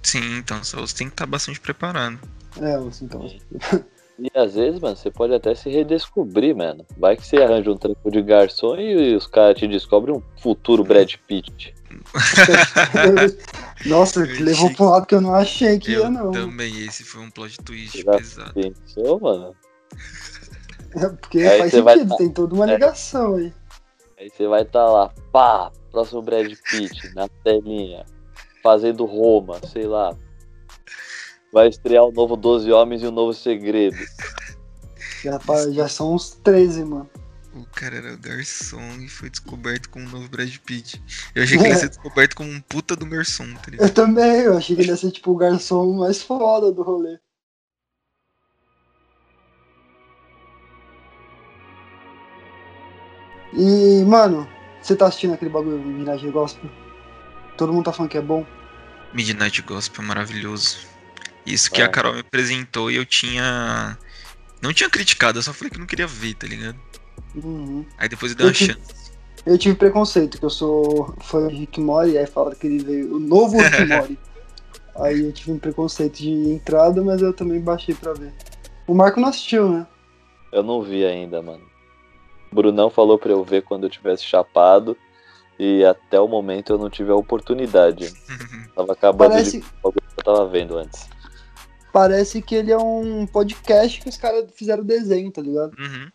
Sim, 0.02 0.38
então 0.38 0.62
você 0.62 0.94
tem 0.94 1.08
que 1.08 1.14
estar 1.14 1.26
bastante 1.26 1.60
preparado. 1.60 2.18
É, 2.60 2.78
você 2.78 3.04
então. 3.04 3.28
E 4.18 4.30
às 4.34 4.54
vezes, 4.54 4.80
mano, 4.80 4.96
você 4.96 5.10
pode 5.10 5.34
até 5.34 5.54
se 5.54 5.68
redescobrir, 5.68 6.56
mano. 6.56 6.86
Vai 6.96 7.16
que 7.16 7.26
você 7.26 7.36
arranja 7.36 7.70
um 7.70 7.76
trampo 7.76 8.10
de 8.10 8.22
garçom 8.22 8.74
e 8.76 9.14
os 9.14 9.26
caras 9.26 9.58
te 9.58 9.68
descobrem 9.68 10.16
um 10.16 10.22
futuro 10.40 10.82
Brad 10.82 11.14
Pitt. 11.26 11.74
Nossa, 13.84 14.20
Eu 14.20 14.44
levou 14.44 14.70
um 14.80 14.84
lado 14.90 15.06
que 15.06 15.14
eu 15.14 15.20
não 15.20 15.34
achei 15.34 15.78
que 15.78 15.92
Eu 15.92 16.04
ia, 16.04 16.10
não. 16.10 16.30
também, 16.32 16.84
esse 16.86 17.04
foi 17.04 17.22
um 17.22 17.30
plot 17.30 17.58
twist 17.58 18.02
Já 18.02 18.12
pesado. 18.16 18.54
Pensou, 18.54 19.20
mano? 19.20 19.54
É, 20.94 21.08
Porque 21.10 21.40
Aí 21.40 21.58
faz 21.58 21.72
sentido, 21.72 22.08
tá- 22.08 22.16
tem 22.16 22.30
toda 22.30 22.54
uma 22.54 22.64
É. 22.70 22.72
ligação 22.72 23.34
aí. 23.34 23.52
Aí 24.18 24.30
você 24.30 24.46
vai 24.46 24.62
estar 24.62 24.86
lá, 24.86 25.12
pá, 25.30 25.70
próximo 25.92 26.22
Brad 26.22 26.50
Pitt, 26.70 27.10
na 27.14 27.28
telinha, 27.44 28.06
fazendo 28.62 29.04
Roma, 29.04 29.60
sei 29.66 29.86
lá. 29.86 30.16
Vai 31.56 31.68
estrear 31.68 32.04
o 32.04 32.12
novo 32.12 32.36
Doze 32.36 32.70
Homens 32.70 33.00
e 33.00 33.06
o 33.06 33.10
Novo 33.10 33.32
Segredo. 33.32 33.96
Já, 35.24 35.40
já 35.72 35.88
são 35.88 36.14
uns 36.14 36.32
13, 36.44 36.84
mano. 36.84 37.08
O 37.54 37.64
cara 37.74 37.96
era 37.96 38.14
garçom 38.16 39.00
e 39.00 39.08
foi 39.08 39.30
descoberto 39.30 39.88
como 39.88 40.04
um 40.04 40.10
novo 40.10 40.28
Brad 40.28 40.54
Pitt. 40.58 41.02
Eu 41.34 41.42
achei 41.42 41.56
que 41.56 41.64
ele 41.64 41.72
ia 41.72 41.78
ser 41.78 41.88
descoberto 41.96 42.36
como 42.36 42.50
um 42.50 42.60
puta 42.60 42.94
do 42.94 43.06
garçom, 43.06 43.46
tá 43.54 43.70
ligado? 43.70 43.88
Eu 43.88 43.94
também, 43.94 44.42
eu 44.42 44.56
achei 44.56 44.76
que 44.76 44.82
ele 44.82 44.90
ia 44.90 44.96
ser 44.96 45.10
tipo 45.10 45.32
o 45.32 45.36
garçom 45.36 45.96
mais 45.96 46.22
foda 46.22 46.70
do 46.70 46.82
rolê. 46.82 47.18
E, 53.54 54.04
mano, 54.04 54.46
você 54.82 54.94
tá 54.94 55.06
assistindo 55.06 55.32
aquele 55.32 55.50
bagulho 55.50 55.78
do 55.78 55.88
Midnight 55.88 56.30
Gospel? 56.30 56.70
Todo 57.56 57.72
mundo 57.72 57.86
tá 57.86 57.92
falando 57.94 58.10
que 58.10 58.18
é 58.18 58.22
bom? 58.22 58.46
Midnight 59.14 59.62
Gospel 59.62 60.04
é 60.04 60.06
maravilhoso. 60.06 60.95
Isso 61.46 61.70
que 61.70 61.80
É. 61.80 61.84
a 61.84 61.88
Carol 61.88 62.14
me 62.14 62.20
apresentou 62.20 62.90
e 62.90 62.96
eu 62.96 63.06
tinha. 63.06 63.96
Não 64.60 64.72
tinha 64.72 64.90
criticado, 64.90 65.38
eu 65.38 65.42
só 65.42 65.52
falei 65.52 65.70
que 65.70 65.78
não 65.78 65.86
queria 65.86 66.06
ver, 66.06 66.34
tá 66.34 66.46
ligado? 66.46 66.78
Uhum. 67.34 67.84
Aí 67.98 68.08
depois 68.08 68.32
eu 68.32 68.36
dei 68.38 68.46
uma 68.46 68.50
Eu 68.50 68.54
tive- 68.54 68.72
chance. 68.74 69.06
Eu 69.44 69.56
tive 69.58 69.76
preconceito, 69.76 70.38
que 70.38 70.44
eu 70.44 70.50
sou 70.50 71.14
fã 71.20 71.46
de 71.46 71.54
Rick 71.54 71.80
Mori, 71.80 72.18
aí 72.18 72.26
falaram 72.26 72.56
que 72.56 72.66
ele 72.66 72.82
veio 72.82 73.14
o 73.16 73.20
novo 73.20 73.56
Rick 73.58 73.84
Mori. 73.86 74.18
aí 74.96 75.20
eu 75.24 75.32
tive 75.32 75.52
um 75.52 75.58
preconceito 75.58 76.16
de 76.16 76.30
entrada, 76.30 77.00
mas 77.02 77.22
eu 77.22 77.32
também 77.32 77.60
baixei 77.60 77.94
pra 77.94 78.12
ver. 78.12 78.32
O 78.86 78.94
Marco 78.94 79.20
não 79.20 79.28
assistiu, 79.28 79.68
né? 79.70 79.86
Eu 80.50 80.62
não 80.64 80.82
vi 80.82 81.04
ainda, 81.04 81.40
mano. 81.42 81.62
O 82.50 82.54
Brunão 82.56 82.90
falou 82.90 83.18
pra 83.18 83.30
eu 83.30 83.44
ver 83.44 83.62
quando 83.62 83.84
eu 83.84 83.90
tivesse 83.90 84.24
chapado. 84.24 84.96
E 85.58 85.82
até 85.84 86.20
o 86.20 86.28
momento 86.28 86.72
eu 86.72 86.78
não 86.78 86.90
tive 86.90 87.10
a 87.10 87.14
oportunidade. 87.16 88.12
Tava 88.74 88.92
acabando 88.92 89.30
Parece, 89.30 89.60
de 89.60 89.66
o 89.82 89.90
que 89.92 89.98
eu 90.18 90.24
tava 90.24 90.46
vendo 90.48 90.76
antes. 90.76 91.08
Parece 91.96 92.42
que 92.42 92.54
ele 92.54 92.70
é 92.70 92.76
um 92.76 93.26
podcast 93.26 94.02
que 94.02 94.06
os 94.06 94.18
caras 94.18 94.44
fizeram 94.54 94.84
desenho, 94.84 95.32
tá 95.32 95.40
ligado? 95.40 95.72
Uhum. 95.78 96.10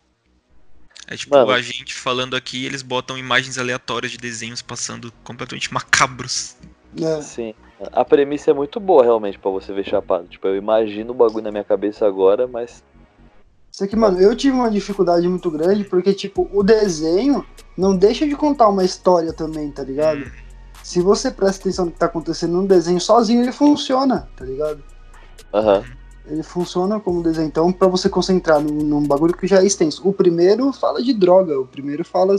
É 1.08 1.16
tipo 1.16 1.34
Mano. 1.34 1.50
a 1.50 1.60
gente 1.60 1.92
falando 1.92 2.36
aqui, 2.36 2.64
eles 2.64 2.82
botam 2.82 3.18
imagens 3.18 3.58
aleatórias 3.58 4.12
de 4.12 4.18
desenhos 4.18 4.62
passando 4.62 5.12
completamente 5.24 5.74
macabros. 5.74 6.54
É. 6.96 7.20
Sim. 7.20 7.52
A 7.90 8.04
premissa 8.04 8.52
é 8.52 8.54
muito 8.54 8.78
boa, 8.78 9.02
realmente, 9.02 9.40
pra 9.40 9.50
você 9.50 9.72
ver 9.72 9.84
chapado. 9.84 10.28
Tipo, 10.28 10.46
eu 10.46 10.56
imagino 10.56 11.10
o 11.10 11.14
bagulho 11.14 11.42
na 11.42 11.50
minha 11.50 11.64
cabeça 11.64 12.06
agora, 12.06 12.46
mas. 12.46 12.84
Só 13.72 13.84
que, 13.84 13.96
mano, 13.96 14.20
eu 14.20 14.36
tive 14.36 14.54
uma 14.54 14.70
dificuldade 14.70 15.26
muito 15.26 15.50
grande 15.50 15.82
porque, 15.82 16.14
tipo, 16.14 16.48
o 16.52 16.62
desenho 16.62 17.44
não 17.76 17.96
deixa 17.96 18.24
de 18.24 18.36
contar 18.36 18.68
uma 18.68 18.84
história 18.84 19.32
também, 19.32 19.68
tá 19.72 19.82
ligado? 19.82 20.20
Hum, 20.20 20.30
Se 20.84 21.02
você 21.02 21.28
presta 21.28 21.62
atenção 21.62 21.86
no 21.86 21.90
que 21.90 21.98
tá 21.98 22.06
acontecendo 22.06 22.52
no 22.52 22.68
desenho 22.68 23.00
sozinho, 23.00 23.42
ele 23.42 23.50
funciona, 23.50 24.28
tá 24.36 24.44
ligado? 24.44 24.92
Aham. 25.52 25.84
Ele 26.26 26.42
funciona 26.42 27.00
como 27.00 27.22
desenho. 27.22 27.48
Então, 27.48 27.72
pra 27.72 27.88
você 27.88 28.08
concentrar 28.08 28.60
num, 28.60 28.70
num 28.84 29.02
bagulho 29.06 29.36
que 29.36 29.46
já 29.46 29.60
é 29.60 29.66
extenso. 29.66 30.06
O 30.08 30.12
primeiro 30.12 30.72
fala 30.72 31.02
de 31.02 31.12
droga, 31.12 31.58
o 31.58 31.66
primeiro 31.66 32.04
fala. 32.04 32.36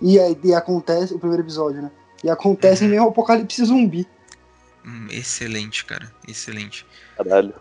E, 0.00 0.18
aí- 0.18 0.36
e 0.42 0.52
acontece. 0.52 1.14
O 1.14 1.18
primeiro 1.18 1.42
episódio, 1.44 1.80
né? 1.82 1.90
E 2.24 2.28
acontece 2.30 2.82
Uhum. 2.82 2.88
em 2.88 2.90
meio 2.90 3.02
ao 3.02 3.08
apocalipse 3.10 3.64
zumbi. 3.64 4.06
hum, 4.84 5.06
excelente, 5.10 5.84
cara. 5.84 6.10
Excelente. 6.28 6.84
Caralho. 7.16 7.54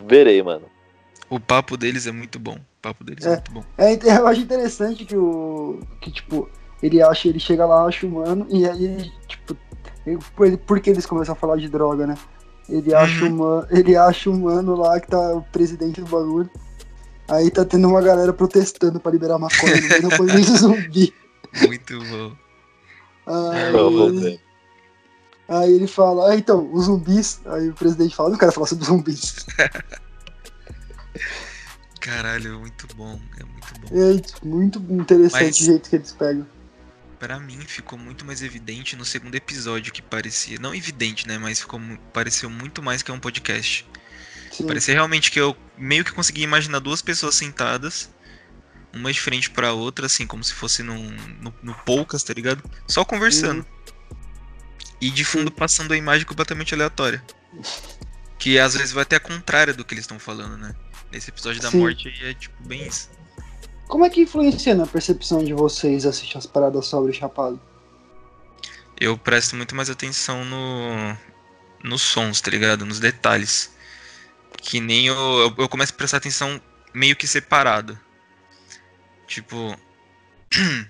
Verei, 0.00 0.42
mano. 0.42 0.66
O 1.28 1.40
papo 1.40 1.76
deles 1.76 2.06
é 2.06 2.12
muito 2.12 2.38
bom. 2.38 2.54
O 2.54 2.80
papo 2.82 3.02
deles 3.02 3.26
é, 3.26 3.30
É. 3.30 3.32
muito 3.32 3.52
bom. 3.52 3.64
É, 3.76 3.92
eu 4.22 4.26
acho 4.26 4.40
interessante 4.40 5.04
que 5.04 5.16
o. 5.16 5.80
Que, 6.00 6.10
tipo, 6.10 6.48
ele 6.82 7.02
acha, 7.02 7.28
ele 7.28 7.40
chega 7.40 7.66
lá, 7.66 7.84
acha 7.84 8.06
humano, 8.06 8.46
e 8.48 8.66
aí 8.68 8.84
ele, 8.84 9.12
tipo. 9.26 9.56
ele- 10.06 10.18
por, 10.36 10.46
ele- 10.46 10.56
por 10.56 10.80
que 10.80 10.90
eles 10.90 11.04
começam 11.04 11.32
a 11.32 11.36
falar 11.36 11.56
de 11.56 11.68
droga, 11.68 12.06
né? 12.06 12.16
Ele 12.68 12.94
acha 12.94 13.24
Uhum. 13.24 13.32
humano. 13.34 13.66
Ele 13.70 13.96
acha 13.96 14.30
humano 14.30 14.74
lá 14.76 14.98
que 15.00 15.08
tá 15.08 15.34
o 15.34 15.42
presidente 15.42 16.00
do 16.00 16.06
bagulho. 16.08 16.50
Aí 17.28 17.50
tá 17.50 17.64
tendo 17.64 17.88
uma 17.88 18.00
galera 18.02 18.32
protestando 18.32 19.00
pra 19.00 19.10
liberar 19.12 19.38
maconha 19.38 19.80
no 19.80 19.88
meio 19.88 20.02
do 20.02 20.08
apocalipse 20.14 20.56
zumbi. 20.58 21.12
Muito 21.66 21.98
bom. 22.04 22.32
Aí, 23.26 24.40
aí 25.48 25.72
ele 25.72 25.86
fala, 25.88 26.30
ah, 26.30 26.36
então, 26.36 26.68
os 26.72 26.84
zumbis. 26.84 27.40
Aí 27.46 27.68
o 27.70 27.74
presidente 27.74 28.14
fala, 28.14 28.30
não 28.30 28.38
quero 28.38 28.52
falar 28.52 28.66
sobre 28.66 28.84
zumbis. 28.84 29.44
Caralho, 32.00 32.54
é 32.54 32.58
muito 32.58 32.86
bom. 32.96 33.18
É 33.40 33.44
muito 33.44 33.80
bom. 33.80 33.88
É 34.16 34.18
tipo, 34.20 34.46
muito 34.46 34.78
interessante 34.92 35.42
Mas- 35.44 35.60
o 35.60 35.64
jeito 35.64 35.90
que 35.90 35.96
eles 35.96 36.12
pegam. 36.12 36.46
Pra 37.18 37.40
mim 37.40 37.60
ficou 37.66 37.98
muito 37.98 38.24
mais 38.24 38.42
evidente 38.42 38.94
no 38.94 39.04
segundo 39.04 39.34
episódio 39.34 39.92
que 39.92 40.02
parecia. 40.02 40.58
Não 40.58 40.74
evidente, 40.74 41.26
né? 41.26 41.38
Mas 41.38 41.60
ficou, 41.60 41.80
pareceu 42.12 42.50
muito 42.50 42.82
mais 42.82 43.02
que 43.02 43.10
um 43.10 43.18
podcast. 43.18 43.86
Sim. 44.52 44.66
Parecia 44.66 44.94
realmente 44.94 45.30
que 45.30 45.40
eu 45.40 45.56
meio 45.76 46.04
que 46.04 46.12
consegui 46.12 46.42
imaginar 46.42 46.78
duas 46.78 47.02
pessoas 47.02 47.34
sentadas, 47.34 48.10
uma 48.92 49.12
de 49.12 49.20
frente 49.20 49.50
pra 49.50 49.72
outra, 49.72 50.06
assim, 50.06 50.26
como 50.26 50.42
se 50.44 50.52
fosse 50.52 50.82
num, 50.82 51.10
no, 51.40 51.54
no 51.62 51.74
Poucas, 51.74 52.22
tá 52.22 52.32
ligado? 52.32 52.62
Só 52.86 53.04
conversando. 53.04 53.66
E 55.00 55.10
de 55.10 55.24
fundo 55.24 55.50
passando 55.50 55.92
a 55.92 55.96
imagem 55.96 56.26
completamente 56.26 56.74
aleatória. 56.74 57.22
Que 58.38 58.58
às 58.58 58.74
vezes 58.74 58.92
vai 58.92 59.02
até 59.02 59.16
a 59.16 59.20
contrária 59.20 59.74
do 59.74 59.84
que 59.84 59.94
eles 59.94 60.04
estão 60.04 60.18
falando, 60.18 60.56
né? 60.56 60.74
Nesse 61.10 61.30
episódio 61.30 61.60
da 61.62 61.70
Sim. 61.70 61.78
morte 61.78 62.08
aí 62.08 62.30
é 62.30 62.34
tipo 62.34 62.62
bem 62.66 62.86
isso. 62.86 63.10
Como 63.88 64.04
é 64.04 64.10
que 64.10 64.22
influencia 64.22 64.74
na 64.74 64.86
percepção 64.86 65.44
de 65.44 65.52
vocês 65.52 66.04
assistir 66.04 66.38
as 66.38 66.46
paradas 66.46 66.86
sobre 66.86 67.12
Chapado? 67.12 67.60
Eu 68.98 69.16
presto 69.16 69.54
muito 69.54 69.74
mais 69.74 69.90
atenção 69.90 70.44
no 70.44 71.16
nos 71.84 72.02
sons, 72.02 72.40
tá 72.40 72.50
ligado? 72.50 72.84
Nos 72.84 72.98
detalhes. 72.98 73.70
Que 74.60 74.80
nem 74.80 75.06
eu, 75.06 75.54
eu, 75.56 75.68
começo 75.68 75.92
a 75.92 75.96
prestar 75.96 76.16
atenção 76.16 76.60
meio 76.92 77.14
que 77.14 77.26
separado. 77.26 77.98
Tipo, 79.26 79.76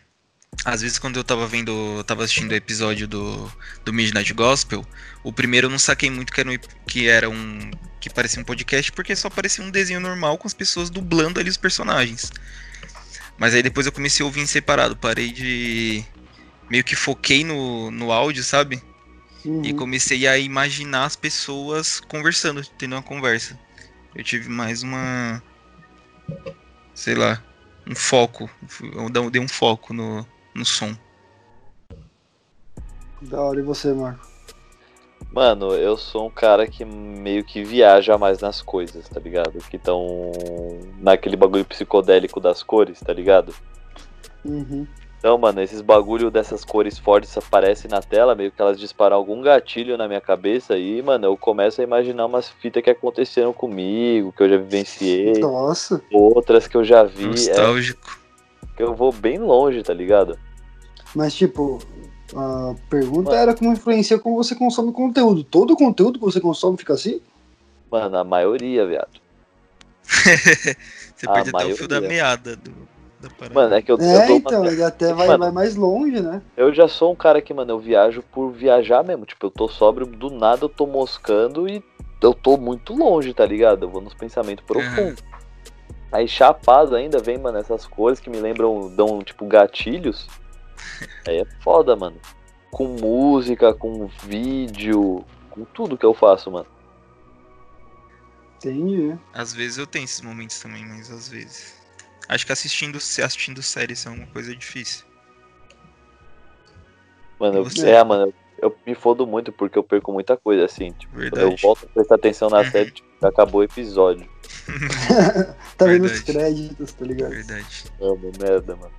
às 0.64 0.80
vezes 0.80 0.98
quando 0.98 1.16
eu 1.16 1.24
tava 1.24 1.46
vendo, 1.46 2.02
tava 2.04 2.24
assistindo 2.24 2.52
o 2.52 2.54
episódio 2.54 3.06
do, 3.06 3.52
do 3.84 3.92
Midnight 3.92 4.32
Gospel, 4.32 4.86
o 5.22 5.32
primeiro 5.32 5.66
eu 5.66 5.70
não 5.70 5.78
saquei 5.78 6.08
muito 6.08 6.32
que 6.32 6.40
era, 6.40 6.48
um, 6.50 6.58
que 6.86 7.08
era 7.08 7.28
um 7.28 7.70
que 8.00 8.08
parecia 8.08 8.40
um 8.40 8.44
podcast, 8.44 8.92
porque 8.92 9.16
só 9.16 9.28
parecia 9.28 9.64
um 9.64 9.70
desenho 9.70 10.00
normal 10.00 10.38
com 10.38 10.46
as 10.46 10.54
pessoas 10.54 10.88
dublando 10.88 11.40
ali 11.40 11.50
os 11.50 11.56
personagens. 11.56 12.32
Mas 13.38 13.54
aí 13.54 13.62
depois 13.62 13.86
eu 13.86 13.92
comecei 13.92 14.24
a 14.24 14.26
ouvir 14.26 14.40
em 14.40 14.46
separado, 14.46 14.96
parei 14.96 15.30
de 15.30 16.04
meio 16.70 16.82
que 16.82 16.96
foquei 16.96 17.44
no, 17.44 17.90
no 17.90 18.10
áudio, 18.10 18.42
sabe? 18.42 18.82
Uhum. 19.44 19.62
E 19.64 19.72
comecei 19.74 20.26
a 20.26 20.38
imaginar 20.38 21.04
as 21.04 21.16
pessoas 21.16 22.00
conversando, 22.00 22.66
tendo 22.78 22.94
uma 22.94 23.02
conversa. 23.02 23.58
Eu 24.14 24.24
tive 24.24 24.48
mais 24.48 24.82
uma. 24.82 25.42
Sei 26.94 27.14
lá. 27.14 27.42
Um 27.86 27.94
foco. 27.94 28.50
Eu 28.92 29.30
dei 29.30 29.40
um 29.40 29.46
foco 29.46 29.92
no, 29.94 30.26
no 30.54 30.64
som. 30.64 30.96
Da 33.22 33.40
hora, 33.40 33.60
e 33.60 33.62
você, 33.62 33.92
Marco? 33.92 34.35
Mano, 35.36 35.74
eu 35.74 35.98
sou 35.98 36.28
um 36.28 36.30
cara 36.30 36.66
que 36.66 36.82
meio 36.82 37.44
que 37.44 37.62
viaja 37.62 38.16
mais 38.16 38.38
nas 38.38 38.62
coisas, 38.62 39.06
tá 39.06 39.20
ligado? 39.20 39.58
Que 39.68 39.76
estão 39.76 40.32
naquele 40.98 41.36
bagulho 41.36 41.62
psicodélico 41.62 42.40
das 42.40 42.62
cores, 42.62 43.00
tá 43.00 43.12
ligado? 43.12 43.54
Uhum. 44.42 44.86
Então, 45.18 45.36
mano, 45.36 45.60
esses 45.60 45.82
bagulho 45.82 46.30
dessas 46.30 46.64
cores 46.64 46.98
fortes 46.98 47.36
aparecem 47.36 47.90
na 47.90 48.00
tela, 48.00 48.34
meio 48.34 48.50
que 48.50 48.62
elas 48.62 48.80
disparam 48.80 49.14
algum 49.14 49.42
gatilho 49.42 49.98
na 49.98 50.08
minha 50.08 50.22
cabeça 50.22 50.78
e, 50.78 51.02
mano, 51.02 51.26
eu 51.26 51.36
começo 51.36 51.82
a 51.82 51.84
imaginar 51.84 52.24
umas 52.24 52.48
fitas 52.48 52.82
que 52.82 52.88
aconteceram 52.88 53.52
comigo, 53.52 54.32
que 54.32 54.42
eu 54.42 54.48
já 54.48 54.56
vivenciei, 54.56 55.34
Nossa, 55.38 56.02
outras 56.14 56.66
que 56.66 56.78
eu 56.78 56.82
já 56.82 57.02
vi, 57.02 57.24
é, 57.24 57.26
Nostálgico. 57.26 58.20
que 58.74 58.82
eu 58.82 58.94
vou 58.94 59.12
bem 59.12 59.36
longe, 59.36 59.82
tá 59.82 59.92
ligado? 59.92 60.38
mas 61.14 61.34
tipo, 61.34 61.78
a 62.34 62.74
pergunta 62.90 63.34
era 63.36 63.54
como 63.54 63.72
influencia 63.72 64.18
como 64.18 64.36
você 64.36 64.54
consome 64.54 64.92
conteúdo. 64.92 65.44
Todo 65.44 65.76
conteúdo 65.76 66.18
que 66.18 66.24
você 66.24 66.40
consome 66.40 66.76
fica 66.76 66.94
assim? 66.94 67.20
Mano, 67.90 68.16
a 68.18 68.24
maioria, 68.24 68.86
viado. 68.86 69.20
Você 71.16 71.26
A 71.26 71.32
perde 71.32 71.50
até 71.50 71.64
o 71.64 71.76
fio 71.76 71.88
da 71.88 71.94
maioria. 71.96 72.08
meada 72.08 72.56
do, 72.56 72.70
da 73.20 73.30
parada. 73.30 73.54
Mano, 73.54 73.74
é 73.74 73.82
que 73.82 73.90
eu, 73.90 73.96
eu 73.98 74.04
É, 74.04 74.26
dou 74.26 74.36
uma- 74.36 74.50
então, 74.50 74.66
ele 74.66 74.82
até 74.82 75.12
vai, 75.14 75.26
Mano. 75.28 75.38
vai 75.44 75.50
mais 75.52 75.74
longe, 75.76 76.20
né? 76.20 76.42
Eu 76.56 76.74
já 76.74 76.86
sou 76.88 77.12
um 77.12 77.16
cara 77.16 77.40
que, 77.40 77.54
mano, 77.54 77.70
eu 77.72 77.78
viajo 77.78 78.22
por 78.22 78.50
viajar 78.50 79.02
mesmo. 79.02 79.24
Tipo, 79.24 79.46
eu 79.46 79.50
tô 79.50 79.66
sóbrio, 79.68 80.06
do 80.06 80.30
nada 80.30 80.64
eu 80.64 80.68
tô 80.68 80.86
moscando 80.86 81.66
e 81.68 81.82
eu 82.20 82.34
tô 82.34 82.56
muito 82.58 82.92
longe, 82.94 83.32
tá 83.32 83.46
ligado? 83.46 83.84
Eu 83.84 83.88
vou 83.90 84.00
nos 84.02 84.14
pensamentos 84.14 84.64
profundos. 84.64 85.22
Aí 86.12 86.28
chapado 86.28 86.94
ainda 86.94 87.18
vem, 87.18 87.38
mano, 87.38 87.58
essas 87.58 87.86
cores 87.86 88.20
que 88.20 88.28
me 88.30 88.38
lembram, 88.38 88.90
dão, 88.94 89.22
tipo, 89.22 89.46
gatilhos. 89.46 90.28
Aí 91.26 91.38
é 91.40 91.44
foda, 91.62 91.96
mano. 91.96 92.20
Com 92.70 92.88
música, 92.88 93.72
com 93.74 94.06
vídeo, 94.24 95.24
com 95.50 95.64
tudo 95.64 95.96
que 95.96 96.04
eu 96.06 96.14
faço, 96.14 96.50
mano. 96.50 96.66
Entendi. 98.58 99.16
Às 99.32 99.52
vezes 99.52 99.78
eu 99.78 99.86
tenho 99.86 100.04
esses 100.04 100.20
momentos 100.20 100.58
também, 100.60 100.84
mas 100.84 101.10
às 101.10 101.28
vezes. 101.28 101.74
Acho 102.28 102.44
que 102.44 102.52
assistindo, 102.52 102.96
assistindo 102.96 103.62
séries 103.62 104.04
é 104.06 104.10
uma 104.10 104.26
coisa 104.26 104.54
difícil. 104.54 105.04
Mano, 107.38 107.58
eu, 107.58 107.64
Você? 107.64 107.90
é, 107.90 108.02
mano, 108.02 108.32
eu, 108.58 108.70
eu 108.70 108.78
me 108.86 108.94
fodo 108.94 109.26
muito 109.26 109.52
porque 109.52 109.78
eu 109.78 109.84
perco 109.84 110.12
muita 110.12 110.36
coisa, 110.36 110.64
assim. 110.64 110.90
Tipo, 110.92 111.12
quando 111.12 111.22
eu 111.42 111.48
Verdade. 111.50 111.62
volto 111.62 111.84
a 111.86 111.88
prestar 111.94 112.14
atenção 112.16 112.48
na 112.50 112.60
Uhum. 112.62 112.70
série, 112.70 112.90
tipo, 112.90 113.08
acabou 113.26 113.60
o 113.60 113.64
episódio. 113.64 114.28
tá 115.76 115.84
vendo 115.84 116.04
os 116.06 116.12
Verdade. 116.20 116.24
créditos, 116.24 116.92
tá 116.92 117.04
ligado? 117.04 117.30
Verdade. 117.30 117.84
Amo, 118.00 118.32
merda, 118.40 118.74
mano. 118.74 118.92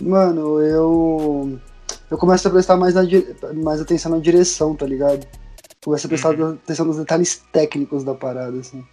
Mano, 0.00 0.60
eu. 0.60 1.58
Eu 2.10 2.18
começo 2.18 2.46
a 2.46 2.50
prestar 2.50 2.76
mais, 2.76 2.94
mais 3.54 3.80
atenção 3.80 4.12
na 4.12 4.18
direção, 4.18 4.74
tá 4.74 4.86
ligado? 4.86 5.26
Começo 5.84 6.06
a 6.06 6.08
prestar 6.08 6.38
Uhum. 6.38 6.52
atenção 6.52 6.86
nos 6.86 6.96
detalhes 6.96 7.42
técnicos 7.52 8.04
da 8.04 8.14
parada, 8.14 8.58
assim. 8.58 8.84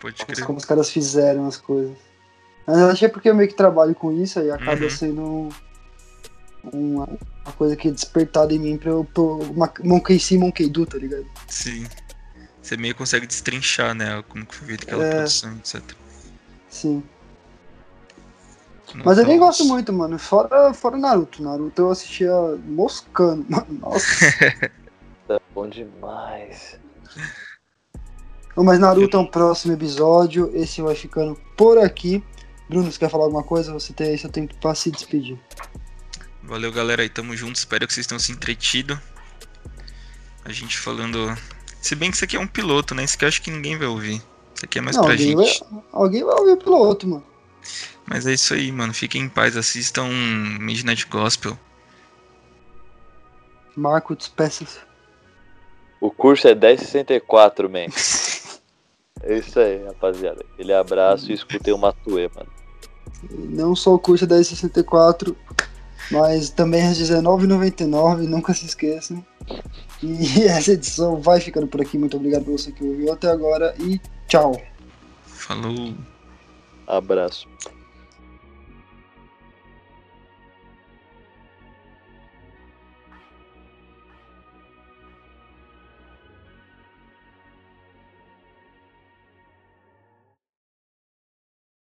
Pode 0.00 0.16
Como, 0.16 0.26
crer. 0.34 0.46
como 0.46 0.58
os 0.58 0.64
caras 0.64 0.90
fizeram 0.90 1.46
as 1.46 1.56
coisas. 1.56 1.96
Mas 2.66 2.78
eu 2.78 2.86
achei 2.86 3.08
porque 3.08 3.28
eu 3.28 3.34
meio 3.34 3.48
que 3.48 3.54
trabalho 3.56 3.94
com 3.94 4.12
isso 4.12 4.38
aí 4.38 4.50
acaba 4.50 4.82
Uhum. 4.84 4.90
sendo 4.90 5.48
uma, 6.72 7.04
uma 7.44 7.52
coisa 7.56 7.76
que 7.76 7.88
é 7.88 7.90
despertada 7.90 8.52
em 8.54 8.58
mim 8.58 8.76
pra 8.76 8.90
eu. 8.90 9.04
Pra, 9.04 9.22
uma 9.22 9.72
Monkey 9.84 10.18
see, 10.18 10.38
Monkey 10.38 10.68
do, 10.68 10.86
tá 10.86 10.96
ligado? 10.98 11.26
Sim. 11.48 11.86
Você 12.62 12.76
meio 12.76 12.94
consegue 12.94 13.26
destrinchar, 13.26 13.94
né? 13.94 14.22
Como 14.28 14.44
que 14.46 14.54
foi 14.54 14.68
feita 14.68 14.84
aquela 14.84 15.04
É. 15.04 15.10
produção, 15.16 15.52
etc. 15.56 15.82
Sim. 16.68 17.02
Mas 19.04 19.18
eu 19.18 19.26
nem 19.26 19.38
gosto 19.38 19.64
muito, 19.64 19.92
mano. 19.92 20.18
Fora, 20.18 20.72
fora 20.74 20.96
Naruto. 20.96 21.42
Naruto 21.42 21.82
eu 21.82 21.90
assistia 21.90 22.32
moscando, 22.66 23.44
mano. 23.48 23.66
Nossa. 23.80 24.08
Tá 25.28 25.40
bom 25.54 25.68
demais. 25.68 26.78
Mas 28.56 28.78
Naruto 28.78 29.16
é 29.16 29.20
um 29.20 29.26
próximo 29.26 29.72
episódio. 29.74 30.50
Esse 30.54 30.82
vai 30.82 30.94
ficando 30.94 31.38
por 31.56 31.78
aqui. 31.78 32.22
Bruno, 32.68 32.90
você 32.90 32.98
quer 32.98 33.10
falar 33.10 33.24
alguma 33.24 33.42
coisa? 33.42 33.72
Você 33.72 33.92
tem 33.92 34.16
seu 34.16 34.30
tempo 34.30 34.54
pra 34.60 34.74
se 34.74 34.90
despedir. 34.90 35.38
Valeu, 36.42 36.72
galera 36.72 37.02
aí. 37.02 37.08
Tamo 37.08 37.36
junto. 37.36 37.56
Espero 37.56 37.86
que 37.86 37.92
vocês 37.94 38.06
tenham 38.06 38.18
se 38.20 38.32
entretido. 38.32 39.00
A 40.44 40.52
gente 40.52 40.78
falando. 40.78 41.36
Se 41.80 41.94
bem 41.94 42.10
que 42.10 42.16
isso 42.16 42.24
aqui 42.24 42.36
é 42.36 42.40
um 42.40 42.46
piloto, 42.46 42.94
né? 42.94 43.04
Isso 43.04 43.14
aqui 43.14 43.24
eu 43.24 43.28
acho 43.28 43.42
que 43.42 43.50
ninguém 43.50 43.78
vai 43.78 43.86
ouvir. 43.86 44.22
Isso 44.54 44.64
aqui 44.64 44.78
é 44.78 44.82
mais 44.82 44.96
Não, 44.96 45.04
pra 45.04 45.12
alguém 45.12 45.36
gente. 45.38 45.64
vai, 45.70 45.82
alguém 45.92 46.24
vai 46.24 46.34
ouvir 46.34 46.56
pelo 46.62 46.76
outro, 46.76 47.08
mano. 47.08 47.24
Mas 48.06 48.26
é 48.26 48.32
isso 48.32 48.54
aí, 48.54 48.70
mano. 48.72 48.92
Fiquem 48.92 49.22
em 49.22 49.28
paz. 49.28 49.56
Assistam 49.56 50.08
Midnight 50.60 51.06
Gospel. 51.06 51.58
Marco 53.76 54.14
Despeças. 54.14 54.78
O 56.00 56.10
curso 56.10 56.48
é 56.48 56.54
1064, 56.54 57.70
man. 57.70 57.86
É 59.22 59.36
isso 59.36 59.60
aí, 59.60 59.84
rapaziada. 59.84 60.42
Aquele 60.54 60.72
abraço 60.72 61.30
e 61.30 61.34
escutei 61.34 61.74
o 61.74 61.78
Matue, 61.78 62.30
mano. 62.34 62.48
Não 63.30 63.76
só 63.76 63.94
o 63.94 63.98
curso 63.98 64.24
é 64.24 64.26
1064, 64.26 65.36
mas 66.10 66.48
também 66.48 66.86
às 66.86 66.98
19h99, 66.98 68.22
nunca 68.22 68.54
se 68.54 68.64
esqueçam. 68.64 69.22
E 70.02 70.44
essa 70.48 70.72
edição 70.72 71.20
vai 71.20 71.40
ficando 71.40 71.66
por 71.66 71.82
aqui. 71.82 71.98
Muito 71.98 72.16
obrigado 72.16 72.44
por 72.44 72.52
você 72.52 72.72
que 72.72 72.82
ouviu 72.82 73.12
até 73.12 73.28
agora 73.28 73.74
e 73.78 74.00
tchau. 74.26 74.60
Falou. 75.26 75.94
Abraço. 76.90 77.46